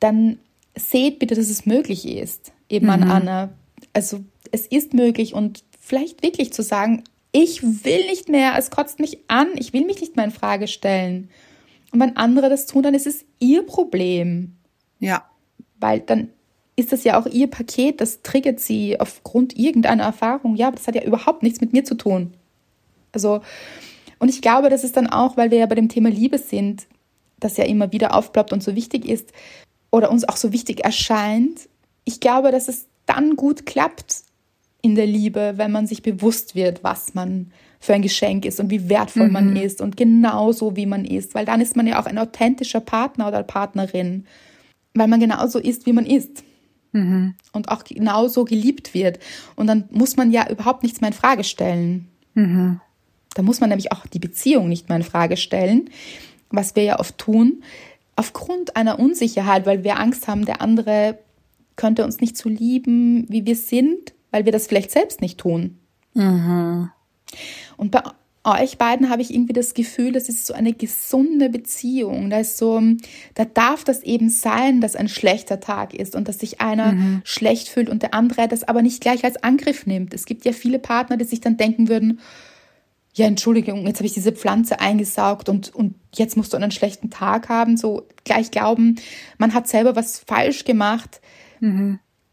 [0.00, 0.38] dann
[0.76, 3.50] seht bitte, dass es möglich ist, eben an Anna.
[3.92, 9.00] Also es ist möglich und vielleicht wirklich zu sagen, ich will nicht mehr, es kotzt
[9.00, 11.28] mich an, ich will mich nicht mehr in Frage stellen.
[11.92, 14.56] Und wenn andere das tun, dann ist es ihr Problem,
[15.00, 15.24] Ja.
[15.78, 16.28] weil dann
[16.76, 20.56] ist das ja auch ihr Paket, das triggert sie aufgrund irgendeiner Erfahrung.
[20.56, 22.34] Ja, aber das hat ja überhaupt nichts mit mir zu tun.
[23.12, 23.42] Also,
[24.18, 26.86] und ich glaube, das ist dann auch, weil wir ja bei dem Thema Liebe sind,
[27.40, 29.32] das ja immer wieder aufploppt und so wichtig ist
[29.90, 31.68] oder uns auch so wichtig erscheint.
[32.04, 34.22] Ich glaube, dass es dann gut klappt
[34.82, 38.70] in der Liebe, wenn man sich bewusst wird, was man für ein Geschenk ist und
[38.70, 42.06] wie wertvoll man ist und genauso wie man ist, weil dann ist man ja auch
[42.06, 44.26] ein authentischer Partner oder Partnerin,
[44.94, 46.44] weil man genauso ist, wie man ist
[47.52, 49.18] und auch genauso geliebt wird.
[49.56, 52.08] Und dann muss man ja überhaupt nichts mehr in Frage stellen.
[53.34, 55.90] Da muss man nämlich auch die Beziehung nicht mehr in Frage stellen,
[56.50, 57.62] was wir ja oft tun,
[58.16, 61.18] aufgrund einer Unsicherheit, weil wir Angst haben, der andere
[61.76, 65.78] könnte uns nicht so lieben, wie wir sind, weil wir das vielleicht selbst nicht tun.
[67.76, 68.02] Und bei
[68.44, 72.30] euch beiden habe ich irgendwie das Gefühl, das ist so eine gesunde Beziehung.
[72.30, 72.80] Da ist so,
[73.34, 76.92] da darf das eben sein, dass ein schlechter Tag ist und dass sich einer
[77.24, 80.14] schlecht fühlt und der andere das aber nicht gleich als Angriff nimmt.
[80.14, 82.20] Es gibt ja viele Partner, die sich dann denken würden,
[83.14, 87.10] ja, Entschuldigung, jetzt habe ich diese Pflanze eingesaugt und, und jetzt musst du einen schlechten
[87.10, 87.76] Tag haben.
[87.76, 88.96] So gleich glauben,
[89.38, 91.20] man hat selber was falsch gemacht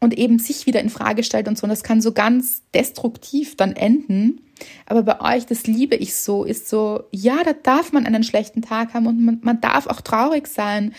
[0.00, 1.64] und eben sich wieder in Frage stellt und so.
[1.64, 4.40] Und das kann so ganz destruktiv dann enden.
[4.86, 8.62] Aber bei euch, das liebe ich so, ist so, ja, da darf man einen schlechten
[8.62, 10.94] Tag haben und man, man darf auch traurig sein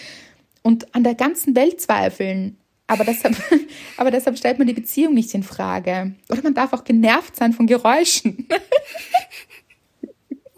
[0.62, 2.56] und an der ganzen Welt zweifeln.
[2.88, 3.36] Aber deshalb,
[3.98, 6.16] aber deshalb stellt man die Beziehung nicht in Frage.
[6.30, 8.48] Oder man darf auch genervt sein von Geräuschen.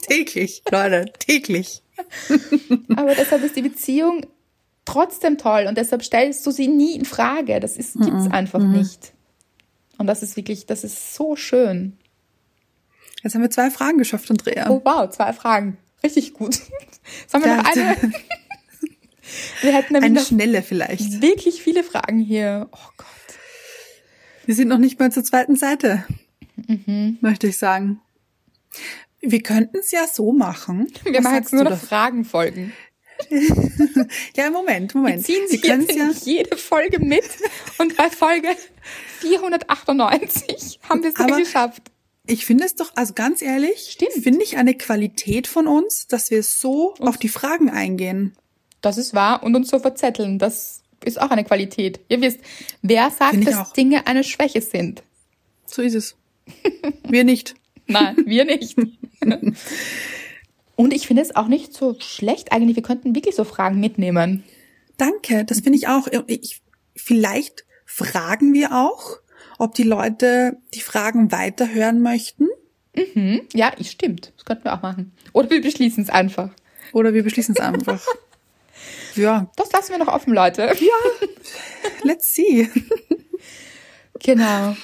[0.08, 1.82] Täglich, Leute, täglich.
[2.95, 4.26] Aber deshalb ist die Beziehung
[4.86, 7.60] trotzdem toll und deshalb stellst du sie nie in Frage.
[7.60, 9.14] Das ist, gibt's einfach nicht.
[9.97, 11.97] Und das ist wirklich, das ist so schön.
[13.24, 14.70] Jetzt haben wir zwei Fragen geschafft, Andrea.
[14.70, 15.78] Oh wow, zwei Fragen.
[16.03, 16.56] Richtig gut.
[17.28, 18.14] Sollen wir Ja, noch eine?
[19.62, 21.22] Wir hätten nämlich Eine noch schnelle vielleicht.
[21.22, 22.70] wirklich viele Fragen hier.
[22.72, 23.08] Oh Gott.
[24.45, 26.06] Wir sind noch nicht mal zur zweiten Seite,
[26.68, 27.18] Mhm.
[27.22, 27.99] möchte ich sagen.
[29.28, 30.91] Wir könnten es ja so machen.
[31.03, 32.73] Wir Was machen jetzt nur noch da- Fragenfolgen.
[34.36, 35.26] Ja, Moment, Moment.
[35.26, 36.09] Ziehen Sie Wir jetzt ja.
[36.26, 37.23] jede Folge mit
[37.78, 38.49] und bei Folge
[39.19, 41.84] 498 haben wir es dann geschafft.
[42.28, 44.11] Ich finde es doch, also ganz ehrlich, Stimmt.
[44.13, 48.36] finde ich eine Qualität von uns, dass wir so auf die Fragen eingehen.
[48.82, 51.99] Das ist wahr und uns so verzetteln, das ist auch eine Qualität.
[52.09, 52.39] Ihr wisst,
[52.82, 53.73] wer sagt, dass auch.
[53.73, 55.03] Dinge eine Schwäche sind?
[55.65, 56.15] So ist es.
[57.07, 57.55] Wir nicht.
[57.88, 58.76] Nein, wir nicht.
[60.76, 62.76] Und ich finde es auch nicht so schlecht eigentlich.
[62.76, 64.43] Wir könnten wirklich so Fragen mitnehmen.
[64.97, 66.07] Danke, das finde ich auch.
[66.28, 66.61] Ich,
[66.95, 69.20] vielleicht fragen wir auch,
[69.57, 72.47] ob die Leute die Fragen weiterhören möchten.
[72.95, 73.41] Mhm.
[73.53, 74.34] Ja, stimmt.
[74.36, 75.13] Das könnten wir auch machen.
[75.34, 76.49] Oder wir beschließen es einfach.
[76.91, 78.01] Oder wir beschließen es einfach.
[79.16, 79.49] ja.
[79.55, 80.63] Das lassen wir noch offen, Leute.
[80.63, 81.28] Ja.
[82.03, 82.70] Let's see.
[84.20, 84.76] genau.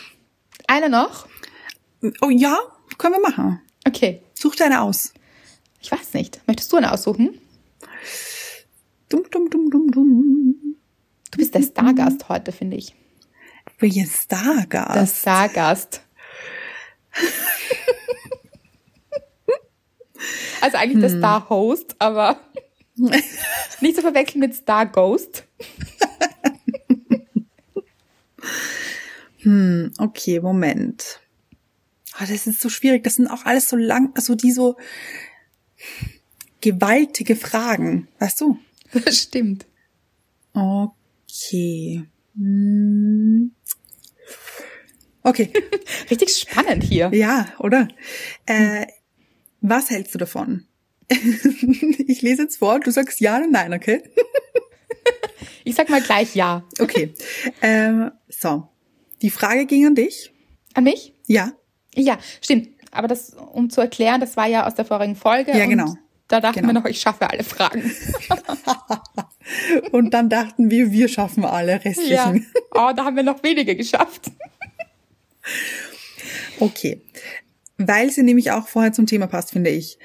[0.67, 1.27] Einer noch?
[2.21, 2.57] Oh ja,
[2.97, 3.61] können wir machen.
[3.85, 4.21] Okay.
[4.33, 5.13] Such dir eine aus.
[5.81, 6.41] Ich weiß nicht.
[6.47, 7.39] Möchtest du eine aussuchen?
[9.09, 10.75] Dum, dum, dum, dum, dum.
[11.31, 12.95] Du bist der Stargast heute, finde ich.
[13.79, 14.95] Welcher Stargast?
[14.95, 16.01] Der Stargast.
[20.61, 21.01] also eigentlich hm.
[21.01, 22.39] der Star-Host, aber
[23.81, 25.45] nicht zu verwechseln mit Star-Ghost.
[29.39, 31.20] hm, okay, Moment.
[32.21, 33.03] Oh, das ist so schwierig.
[33.03, 34.77] Das sind auch alles so lang, also die so
[36.61, 38.59] gewaltige Fragen, weißt du?
[38.93, 39.65] Das stimmt.
[40.53, 42.03] Okay.
[42.35, 43.51] Hm.
[45.23, 45.51] Okay.
[46.09, 47.09] Richtig spannend hier.
[47.13, 47.87] Ja, oder?
[48.45, 48.85] Äh,
[49.61, 50.65] was hältst du davon?
[51.09, 54.01] ich lese jetzt vor, du sagst ja oder nein, okay?
[55.63, 56.67] ich sag mal gleich ja.
[56.79, 57.13] Okay.
[57.61, 58.67] Ähm, so.
[59.21, 60.31] Die Frage ging an dich.
[60.73, 61.13] An mich?
[61.27, 61.53] Ja.
[61.95, 62.69] Ja, stimmt.
[62.91, 65.57] Aber das, um zu erklären, das war ja aus der vorigen Folge.
[65.57, 65.95] Ja, genau.
[66.27, 66.69] Da dachten genau.
[66.69, 67.91] wir noch, ich schaffe alle Fragen.
[69.91, 72.09] und dann dachten wir, wir schaffen alle restlichen.
[72.13, 72.61] Ja.
[72.73, 74.31] Oh, da haben wir noch wenige geschafft.
[76.59, 77.01] okay.
[77.77, 79.97] Weil sie nämlich auch vorher zum Thema passt, finde ich.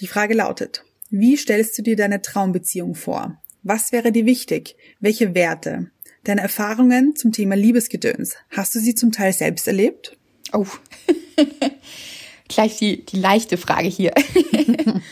[0.00, 3.40] Die Frage lautet, wie stellst du dir deine Traumbeziehung vor?
[3.62, 4.76] Was wäre dir wichtig?
[5.00, 5.90] Welche Werte?
[6.24, 8.36] Deine Erfahrungen zum Thema Liebesgedöns.
[8.50, 10.16] Hast du sie zum Teil selbst erlebt?
[10.52, 10.66] Oh.
[12.48, 14.12] Gleich die, die leichte Frage hier.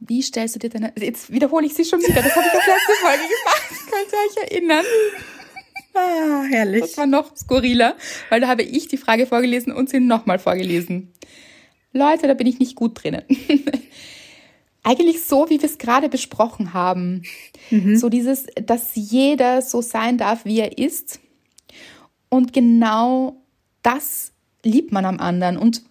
[0.00, 0.92] Wie stellst du dir deine.
[0.98, 2.20] Jetzt wiederhole ich sie schon wieder.
[2.20, 3.70] Das habe ich auf letzte Folge gemacht.
[3.90, 4.84] Könnt ihr euch erinnern?
[5.94, 6.80] Ah, herrlich.
[6.82, 7.96] Das war noch skurriler,
[8.28, 11.12] weil da habe ich die Frage vorgelesen und sie nochmal vorgelesen.
[11.92, 13.22] Leute, da bin ich nicht gut drinnen.
[14.82, 17.22] Eigentlich so, wie wir es gerade besprochen haben.
[17.70, 17.96] Mhm.
[17.96, 21.20] So dieses, dass jeder so sein darf, wie er ist.
[22.28, 23.40] Und genau
[23.82, 24.33] das
[24.64, 25.56] liebt man am anderen.
[25.56, 25.82] Und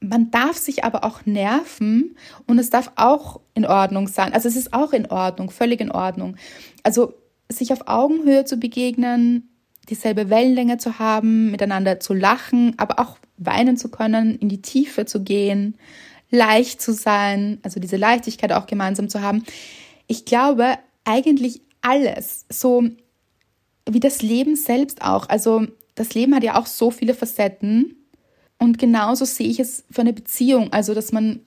[0.00, 4.32] man darf sich aber auch nerven und es darf auch in Ordnung sein.
[4.32, 6.36] Also es ist auch in Ordnung, völlig in Ordnung.
[6.82, 7.14] Also
[7.48, 9.48] sich auf Augenhöhe zu begegnen,
[9.88, 15.06] dieselbe Wellenlänge zu haben, miteinander zu lachen, aber auch weinen zu können, in die Tiefe
[15.06, 15.76] zu gehen,
[16.30, 19.44] leicht zu sein, also diese Leichtigkeit auch gemeinsam zu haben.
[20.08, 22.84] Ich glaube, eigentlich alles, so
[23.88, 25.28] wie das Leben selbst auch.
[25.28, 27.96] Also das Leben hat ja auch so viele Facetten
[28.58, 31.40] und genauso sehe ich es für eine Beziehung, also dass man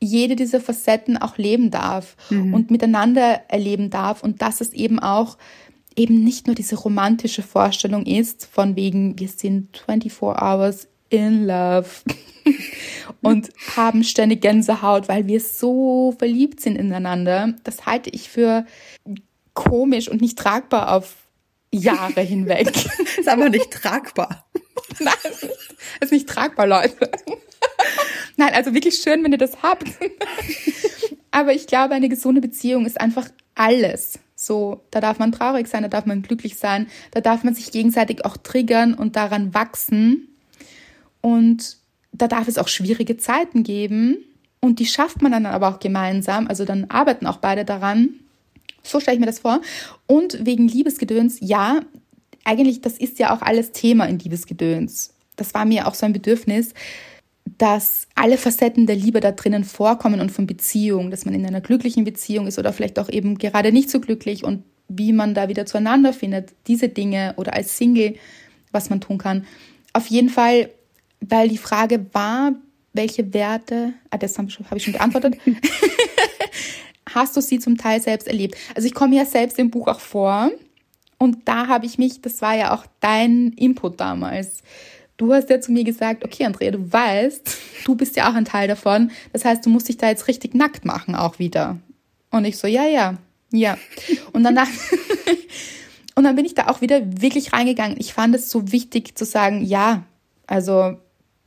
[0.00, 2.52] jede dieser Facetten auch leben darf mhm.
[2.54, 5.38] und miteinander erleben darf und dass es eben auch
[5.96, 11.88] eben nicht nur diese romantische Vorstellung ist, von wegen, wir sind 24 hours in love
[13.22, 17.54] und haben ständig Gänsehaut, weil wir so verliebt sind ineinander.
[17.64, 18.66] Das halte ich für
[19.54, 21.16] komisch und nicht tragbar auf
[21.72, 22.72] Jahre hinweg.
[23.18, 24.44] ist aber nicht tragbar.
[24.98, 25.14] Nein,
[26.00, 27.10] ist nicht tragbar, Leute.
[28.36, 29.88] Nein, also wirklich schön, wenn ihr das habt.
[31.30, 34.18] Aber ich glaube, eine gesunde Beziehung ist einfach alles.
[34.34, 37.72] So, da darf man traurig sein, da darf man glücklich sein, da darf man sich
[37.72, 40.28] gegenseitig auch triggern und daran wachsen.
[41.22, 41.78] Und
[42.12, 44.18] da darf es auch schwierige Zeiten geben.
[44.60, 46.48] Und die schafft man dann aber auch gemeinsam.
[46.48, 48.20] Also dann arbeiten auch beide daran.
[48.82, 49.60] So stelle ich mir das vor.
[50.06, 51.80] Und wegen Liebesgedöns, ja,
[52.46, 55.14] eigentlich, das ist ja auch alles Thema in Liebesgedöns.
[55.36, 56.72] Das war mir auch so ein Bedürfnis,
[57.58, 61.60] dass alle Facetten der Liebe da drinnen vorkommen und von Beziehung, dass man in einer
[61.60, 65.48] glücklichen Beziehung ist oder vielleicht auch eben gerade nicht so glücklich und wie man da
[65.48, 68.14] wieder zueinander findet, diese Dinge oder als Single,
[68.72, 69.44] was man tun kann.
[69.92, 70.70] Auf jeden Fall,
[71.20, 72.54] weil die Frage war,
[72.92, 75.36] welche Werte, ah, das habe ich schon beantwortet,
[77.10, 78.56] hast du sie zum Teil selbst erlebt?
[78.74, 80.50] Also ich komme ja selbst im Buch auch vor
[81.18, 84.62] und da habe ich mich, das war ja auch dein Input damals.
[85.16, 88.44] Du hast ja zu mir gesagt, okay, Andrea, du weißt, du bist ja auch ein
[88.44, 89.10] Teil davon.
[89.32, 91.78] Das heißt, du musst dich da jetzt richtig nackt machen auch wieder.
[92.30, 93.14] Und ich so, ja, ja,
[93.50, 93.78] ja.
[94.32, 94.68] Und danach,
[96.14, 97.96] und dann bin ich da auch wieder wirklich reingegangen.
[97.98, 100.02] Ich fand es so wichtig zu sagen, ja,
[100.46, 100.98] also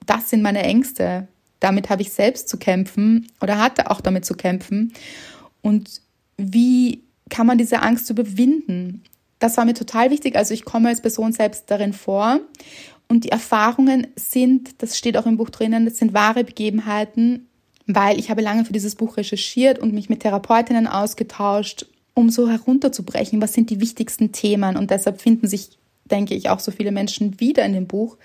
[0.08, 1.28] das sind meine Ängste.
[1.60, 4.94] Damit habe ich selbst zu kämpfen oder hatte auch damit zu kämpfen.
[5.62, 6.02] Und
[6.38, 9.04] wie kann man diese Angst überwinden?
[9.40, 10.36] Das war mir total wichtig.
[10.36, 12.42] Also ich komme als Person selbst darin vor.
[13.08, 17.48] Und die Erfahrungen sind, das steht auch im Buch drinnen, das sind wahre Begebenheiten.
[17.92, 22.48] weil ich habe lange für dieses Buch recherchiert und mich mit Therapeutinnen ausgetauscht, um so
[22.48, 24.78] herunterzubrechen, was sind die wichtigsten Themen.
[24.78, 28.18] Und deshalb finden sich, denke ich, auch so viele Menschen wieder in dem Buch,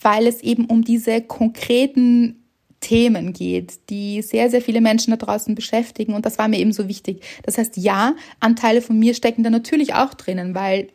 [0.00, 2.37] weil es eben um diese konkreten
[2.80, 6.14] Themen geht, die sehr, sehr viele Menschen da draußen beschäftigen.
[6.14, 7.22] Und das war mir eben so wichtig.
[7.42, 10.88] Das heißt, ja, Anteile von mir stecken da natürlich auch drinnen, weil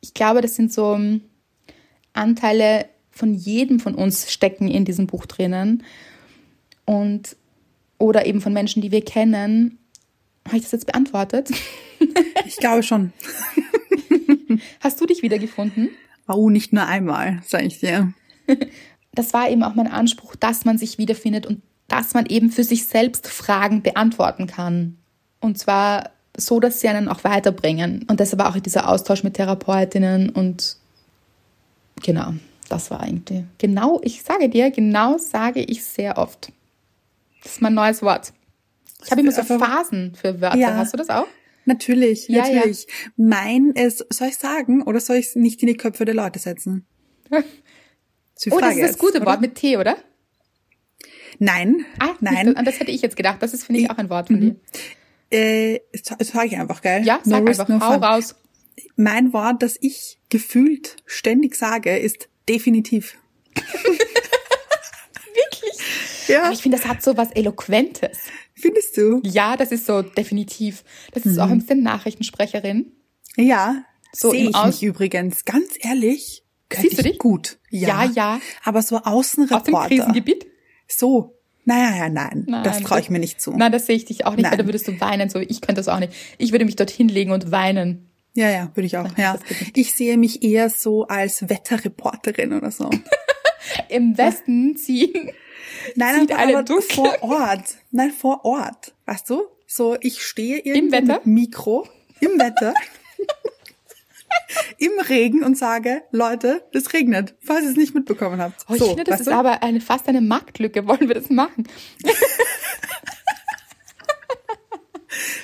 [0.00, 1.22] ich glaube, das sind so ähm,
[2.12, 5.84] Anteile von jedem von uns stecken in diesem Buch drinnen.
[6.84, 7.36] Und,
[7.98, 9.78] oder eben von Menschen, die wir kennen.
[10.46, 11.50] Habe ich das jetzt beantwortet?
[12.46, 13.12] Ich glaube schon.
[14.80, 15.90] Hast du dich wiedergefunden?
[16.28, 18.12] Oh, nicht nur einmal, sage ich dir.
[19.16, 22.64] Das war eben auch mein Anspruch, dass man sich wiederfindet und dass man eben für
[22.64, 24.96] sich selbst Fragen beantworten kann.
[25.40, 28.04] Und zwar so, dass sie einen auch weiterbringen.
[28.08, 30.76] Und deshalb auch dieser Austausch mit Therapeutinnen und
[32.02, 32.34] genau,
[32.68, 33.44] das war eigentlich.
[33.58, 36.52] Genau, ich sage dir, genau sage ich sehr oft.
[37.42, 38.32] Das ist mein neues Wort.
[39.04, 40.58] Ich habe immer so Phasen für Wörter.
[40.58, 40.76] Ja.
[40.76, 41.26] Hast du das auch?
[41.64, 42.86] Natürlich, Ja, natürlich.
[43.16, 46.38] Mein ist, soll ich sagen oder soll ich es nicht in die Köpfe der Leute
[46.38, 46.86] setzen?
[48.42, 49.26] Das Oh, das ist das gute oder?
[49.26, 49.96] Wort mit T, oder?
[51.38, 52.54] Nein, Ah, nein.
[52.54, 53.42] Das, das hätte ich jetzt gedacht.
[53.42, 54.56] Das ist, finde ich, auch ein Wort von dir.
[55.30, 57.02] Äh, das sage ich einfach, gell?
[57.04, 58.34] Ja, sag No einfach, no hau raus.
[58.96, 63.18] Mein Wort, das ich gefühlt ständig sage, ist definitiv.
[65.34, 66.28] Wirklich?
[66.28, 68.18] Ja, Aber ich finde, das hat so was Eloquentes.
[68.54, 69.20] findest du?
[69.24, 70.84] Ja, das ist so definitiv.
[71.12, 72.92] Das ist auch ein bisschen Nachrichtensprecherin.
[73.36, 75.44] Ja, So sehe ich Aus- mich übrigens.
[75.44, 76.42] Ganz ehrlich,
[76.72, 77.18] Siehst du ich dich?
[77.18, 77.58] gut.
[77.70, 78.40] Ja, ja.
[78.64, 79.88] Aber so Aus dem Außenreporter.
[79.88, 80.46] Krisengebiet?
[80.88, 81.32] So.
[81.64, 83.50] Naja, ja, nein, Nein, das traue ich mir nicht zu.
[83.50, 84.58] Nein, das sehe ich dich auch nicht, weil Nein.
[84.60, 85.28] da würdest du weinen.
[85.28, 86.12] So, ich könnte das auch nicht.
[86.38, 88.08] Ich würde mich dorthin legen und weinen.
[88.34, 89.02] Ja, ja, würde ich auch.
[89.04, 89.38] Nein, Ja,
[89.74, 92.88] ich sehe mich eher so als Wetterreporterin oder so.
[93.88, 95.32] Im Westen ziehen.
[95.96, 97.64] Nein, Zieht aber, aber vor Ort.
[97.90, 98.94] Nein, vor Ort.
[99.06, 99.42] Weißt du?
[99.66, 101.14] So, ich stehe irgendwo Wetter?
[101.24, 101.88] mit Mikro
[102.20, 102.74] im Wetter.
[104.78, 108.64] Im Regen und sage, Leute, es regnet, falls ihr es nicht mitbekommen habt.
[108.68, 109.32] Oh, ich so, finde, das ist du?
[109.34, 110.86] aber eine, fast eine Marktlücke.
[110.86, 111.66] Wollen wir das machen?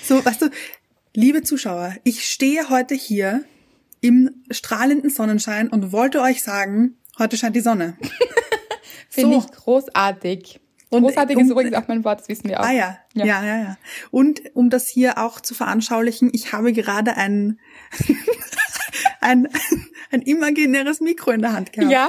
[0.05, 0.51] So, weißt du,
[1.15, 3.45] liebe Zuschauer, ich stehe heute hier
[4.01, 7.97] im strahlenden Sonnenschein und wollte euch sagen, heute scheint die Sonne.
[9.09, 9.47] Finde So.
[9.47, 10.61] ich großartig.
[10.91, 12.65] Und, großartig um- ist übrigens auch mein Wort, das wissen wir auch.
[12.65, 12.99] Ah ja.
[13.15, 13.79] ja, ja, ja,
[14.11, 17.59] Und um das hier auch zu veranschaulichen, ich habe gerade ein,
[19.23, 19.49] ein,
[20.11, 21.91] ein imaginäres Mikro in der Hand gehabt.
[21.93, 22.09] Ja,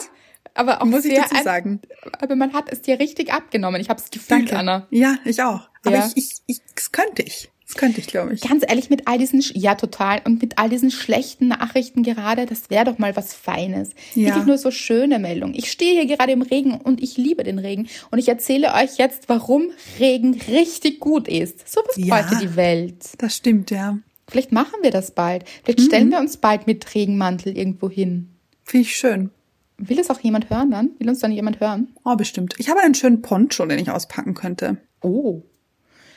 [0.53, 1.81] aber auch Muss ich dazu sagen.
[2.19, 3.81] Aber man hat es dir richtig abgenommen.
[3.81, 4.57] Ich habe es gefühlt, Danke.
[4.57, 4.87] Anna.
[4.91, 5.69] Ja, ich auch.
[5.85, 6.11] Aber Ja.
[6.15, 7.49] ich, ich, ich, das könnte ich.
[7.65, 8.41] Das könnte ich, glaube ich.
[8.41, 12.69] Ganz ehrlich, mit all diesen, ja total, und mit all diesen schlechten Nachrichten gerade, das
[12.69, 13.91] wäre doch mal was Feines.
[14.13, 14.27] Ja.
[14.27, 15.55] Wirklich nur so schöne Meldungen.
[15.55, 17.87] Ich stehe hier gerade im Regen und ich liebe den Regen.
[18.11, 21.67] Und ich erzähle euch jetzt, warum Regen richtig gut ist.
[21.67, 22.21] So was Ja.
[22.21, 23.05] bräuchte die Welt.
[23.17, 23.97] Das stimmt, ja.
[24.33, 25.45] Vielleicht machen wir das bald.
[25.63, 25.83] Vielleicht Mhm.
[25.85, 28.29] stellen wir uns bald mit Regenmantel irgendwo hin.
[28.63, 29.29] Finde ich schön.
[29.77, 30.89] Will es auch jemand hören dann?
[30.97, 31.93] Will uns dann jemand hören?
[32.03, 32.55] Oh, bestimmt.
[32.57, 34.77] Ich habe einen schönen Poncho, den ich auspacken könnte.
[35.01, 35.43] Oh.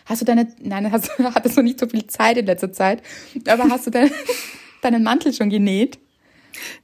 [0.07, 3.03] Hast du deine, nein, hast, hattest du nicht so viel Zeit in letzter Zeit,
[3.47, 4.11] aber hast du deine,
[4.83, 5.99] deinen Mantel schon genäht?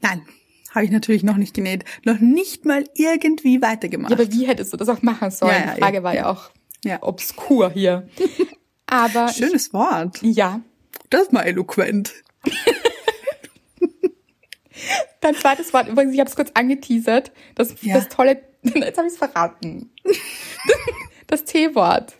[0.02, 0.20] Nein,
[0.74, 1.84] habe ich natürlich noch nicht genäht.
[2.04, 4.10] Noch nicht mal irgendwie weitergemacht.
[4.10, 5.52] Ja, aber wie hättest du das auch machen sollen?
[5.52, 6.50] Ja, ja, Die Frage war ja, auch
[6.84, 7.02] Ja.
[7.02, 8.06] obskur hier.
[8.86, 10.18] Aber Schönes Wort.
[10.22, 10.60] ja,
[11.12, 12.10] Das ist mal eloquent.
[15.20, 17.94] dein zweites Wort, übrigens, ich habe es kurz angeteasert, das, Ja.
[17.94, 19.90] das tolle, jetzt habe ich es verraten.
[21.28, 22.14] Das T-Wort.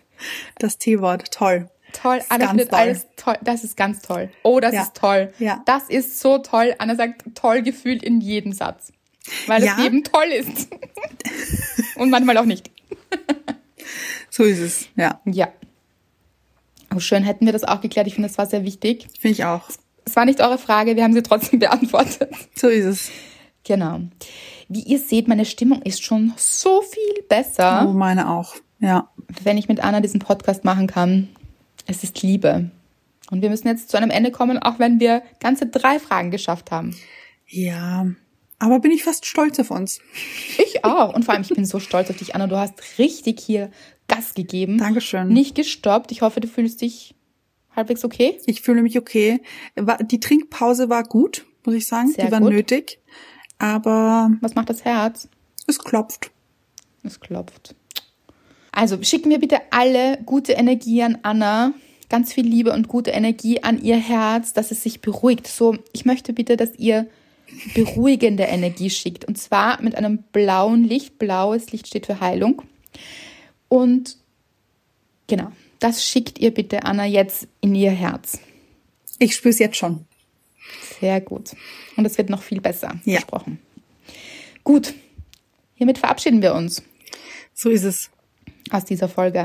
[0.59, 1.69] Das T-Wort, toll.
[1.93, 2.79] Toll, Anna findet toll.
[2.79, 3.37] alles toll.
[3.43, 4.31] Das ist ganz toll.
[4.43, 4.83] Oh, das Ja.
[4.85, 5.35] ist toll.
[5.39, 5.63] Ja.
[5.67, 6.75] Das ist so toll.
[6.79, 8.91] Anna sagt toll gefühlt in jedem Satz.
[9.47, 9.75] Weil Ja.
[9.75, 10.69] das Leben toll ist.
[11.97, 12.71] Und manchmal auch nicht.
[14.31, 14.89] So ist es.
[14.97, 15.53] Ja, Ja.
[16.95, 18.07] Oh, schön, hätten wir das auch geklärt.
[18.07, 19.07] Ich finde, das war sehr wichtig.
[19.19, 19.69] finde ich auch.
[20.05, 22.33] Es war nicht eure Frage, wir haben sie trotzdem beantwortet.
[22.55, 23.11] So ist es.
[23.65, 24.01] Genau.
[24.69, 28.55] Wie ihr seht, meine Stimmung ist schon so viel besser, Oh, meine auch.
[28.81, 29.09] Ja.
[29.45, 31.29] wenn ich mit Anna diesen Podcast machen kann.
[31.87, 32.71] Es ist Liebe.
[33.31, 36.71] Und wir müssen jetzt zu einem Ende kommen, auch wenn wir ganze drei Fragen geschafft
[36.73, 36.97] haben.
[37.47, 38.07] Ja.
[38.59, 40.01] Aber bin ich fast stolz auf uns.
[40.59, 41.15] Ich auch.
[41.15, 42.47] Und vor allem, ich bin so stolz auf dich, Anna.
[42.47, 43.71] Du hast richtig hier
[44.09, 44.79] Gas gegeben.
[44.79, 45.29] Dankeschön.
[45.29, 46.13] Nicht gestoppt.
[46.13, 47.15] Ich hoffe, du fühlst dich
[47.75, 48.39] halbwegs okay.
[48.47, 49.41] Ich fühle mich okay.
[50.03, 52.09] Die Trinkpause war gut, muss ich sagen.
[52.13, 52.51] Sehr Die war gut.
[52.51, 52.99] nötig.
[53.59, 55.29] Aber Was macht das Herz?
[55.67, 56.31] es klopft.
[57.05, 57.75] Es klopft.
[58.73, 61.73] Also schicken wir bitte alle gute Energie an Anna.
[62.09, 65.47] Ganz viel Liebe und gute Energie an ihr Herz, dass es sich beruhigt.
[65.47, 67.07] So, ich möchte bitte, dass ihr
[67.75, 69.25] beruhigende Energie schickt.
[69.25, 71.19] Und zwar mit einem blauen Licht.
[71.19, 72.63] Blaues Licht steht für Heilung.
[73.73, 74.19] Und
[75.29, 75.51] Genau.
[75.79, 78.39] Das schickt ihr bitte Anna jetzt in ihr Herz.
[79.19, 80.05] Ich spüre es jetzt schon.
[81.01, 81.53] Sehr gut.
[81.97, 83.01] Und es wird noch viel besser.
[83.05, 83.15] Ja.
[83.21, 83.59] Versprochen.
[84.63, 84.93] Gut.
[85.75, 86.83] Hiermit verabschieden wir uns
[87.55, 88.11] So ist es.
[88.71, 89.45] aus dieser Folge.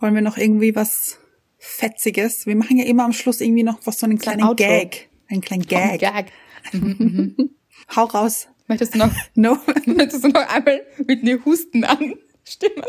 [0.00, 1.18] Wollen wir noch irgendwie was
[1.58, 2.44] Fetziges?
[2.46, 4.56] Wir machen ja immer am Schluss irgendwie noch was so einen kleinen Outro.
[4.66, 5.08] Gag.
[5.30, 6.00] Einen kleinen Gag.
[6.00, 6.26] Gag.
[7.96, 8.48] Hau raus.
[8.66, 9.56] Möchtest du noch, No.
[9.86, 12.84] möchtest du noch einmal mit mir husten anstimmen?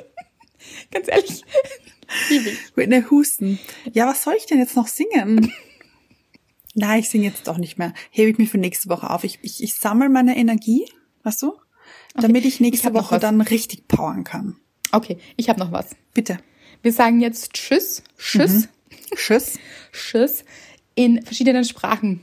[0.91, 1.43] Ganz ehrlich.
[2.75, 3.59] Whitney Houston.
[3.91, 5.51] Ja, was soll ich denn jetzt noch singen?
[6.75, 7.93] Nein, ich singe jetzt doch nicht mehr.
[8.09, 9.23] Hebe ich mir für nächste Woche auf.
[9.23, 10.85] Ich, ich, ich sammle meine Energie,
[11.23, 11.53] weißt du?
[12.15, 14.57] Damit ich nächste Ich Woche dann richtig powern kann.
[14.91, 15.95] Okay, ich habe noch was.
[16.13, 16.37] Bitte.
[16.81, 18.67] Wir sagen jetzt Tschüss, Tschüss,
[19.15, 19.59] Tschüss.
[19.91, 20.43] Tschüss
[20.95, 22.21] in verschiedenen Sprachen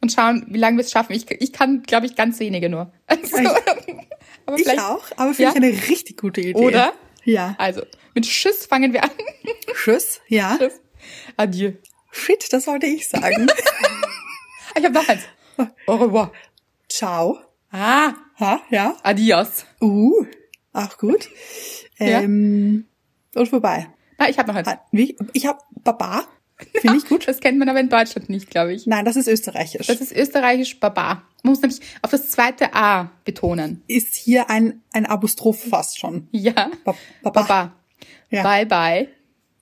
[0.00, 1.14] und schauen, wie lange wir es schaffen.
[1.14, 2.92] Ich, ich kann, glaube ich, ganz wenige nur.
[3.06, 3.36] Also,
[4.46, 5.50] aber Ich vielleicht, auch, aber finde Ja?
[5.50, 6.54] ich eine richtig gute Idee.
[6.54, 6.92] Oder?
[7.24, 7.54] Ja.
[7.58, 7.82] Also,
[8.14, 9.10] mit Tschüss fangen wir an.
[9.74, 10.20] Tschüss.
[10.28, 10.56] Ja.
[10.58, 10.80] Tschüss.
[11.36, 11.72] Adieu.
[12.10, 13.46] Shit, das wollte ich sagen.
[14.76, 15.22] Ich habe noch eins.
[15.86, 16.32] Au revoir.
[16.88, 17.38] Ciao.
[17.70, 18.96] Ah, Ha, ja.
[19.04, 19.66] adios.
[19.80, 20.26] Uh,
[20.72, 21.28] auch gut.
[21.98, 22.22] Ja.
[22.22, 22.88] Ähm,
[23.36, 23.88] und vorbei.
[24.18, 24.66] Ah, ich habe noch eins.
[24.66, 25.16] Ah, Wie?
[25.32, 26.24] Ich habe Baba.
[26.80, 27.26] Finde ich gut.
[27.28, 28.86] Das kennt man aber in Deutschland nicht, glaube ich.
[28.86, 29.86] Nein, das ist österreichisch.
[29.86, 31.22] Das ist österreichisch Baba.
[31.42, 33.82] Man muss nämlich auf das zweite A betonen.
[33.86, 36.28] ist hier ein, ein Apostroph fast schon.
[36.32, 36.70] Ja.
[36.84, 37.42] Ba- Baba.
[37.42, 37.72] Baba.
[38.30, 38.42] Ja.
[38.42, 39.08] Bye bye.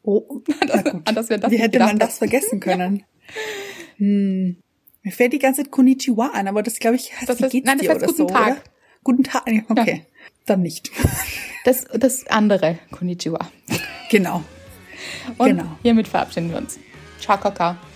[0.02, 1.08] Oh, na gut.
[1.08, 3.04] an das das Wie hätte man das vergessen können?
[3.98, 4.56] Hm.
[5.04, 7.78] Mir fällt die ganze Zeit Konnichiwa ein, aber das glaube ich heißt, Das heißt- nein,
[7.78, 8.46] das heißt guten so, Tag.
[8.52, 8.62] oder?
[9.04, 10.06] Guten Tag, ja, okay.
[10.46, 10.90] Dann nicht.
[11.64, 13.38] Das, das andere Konnichiwa.
[14.10, 14.42] genau.
[15.38, 15.76] Und Genau.
[15.82, 16.78] hiermit verabschieden wir uns.
[17.22, 17.91] Ciao, Kakao.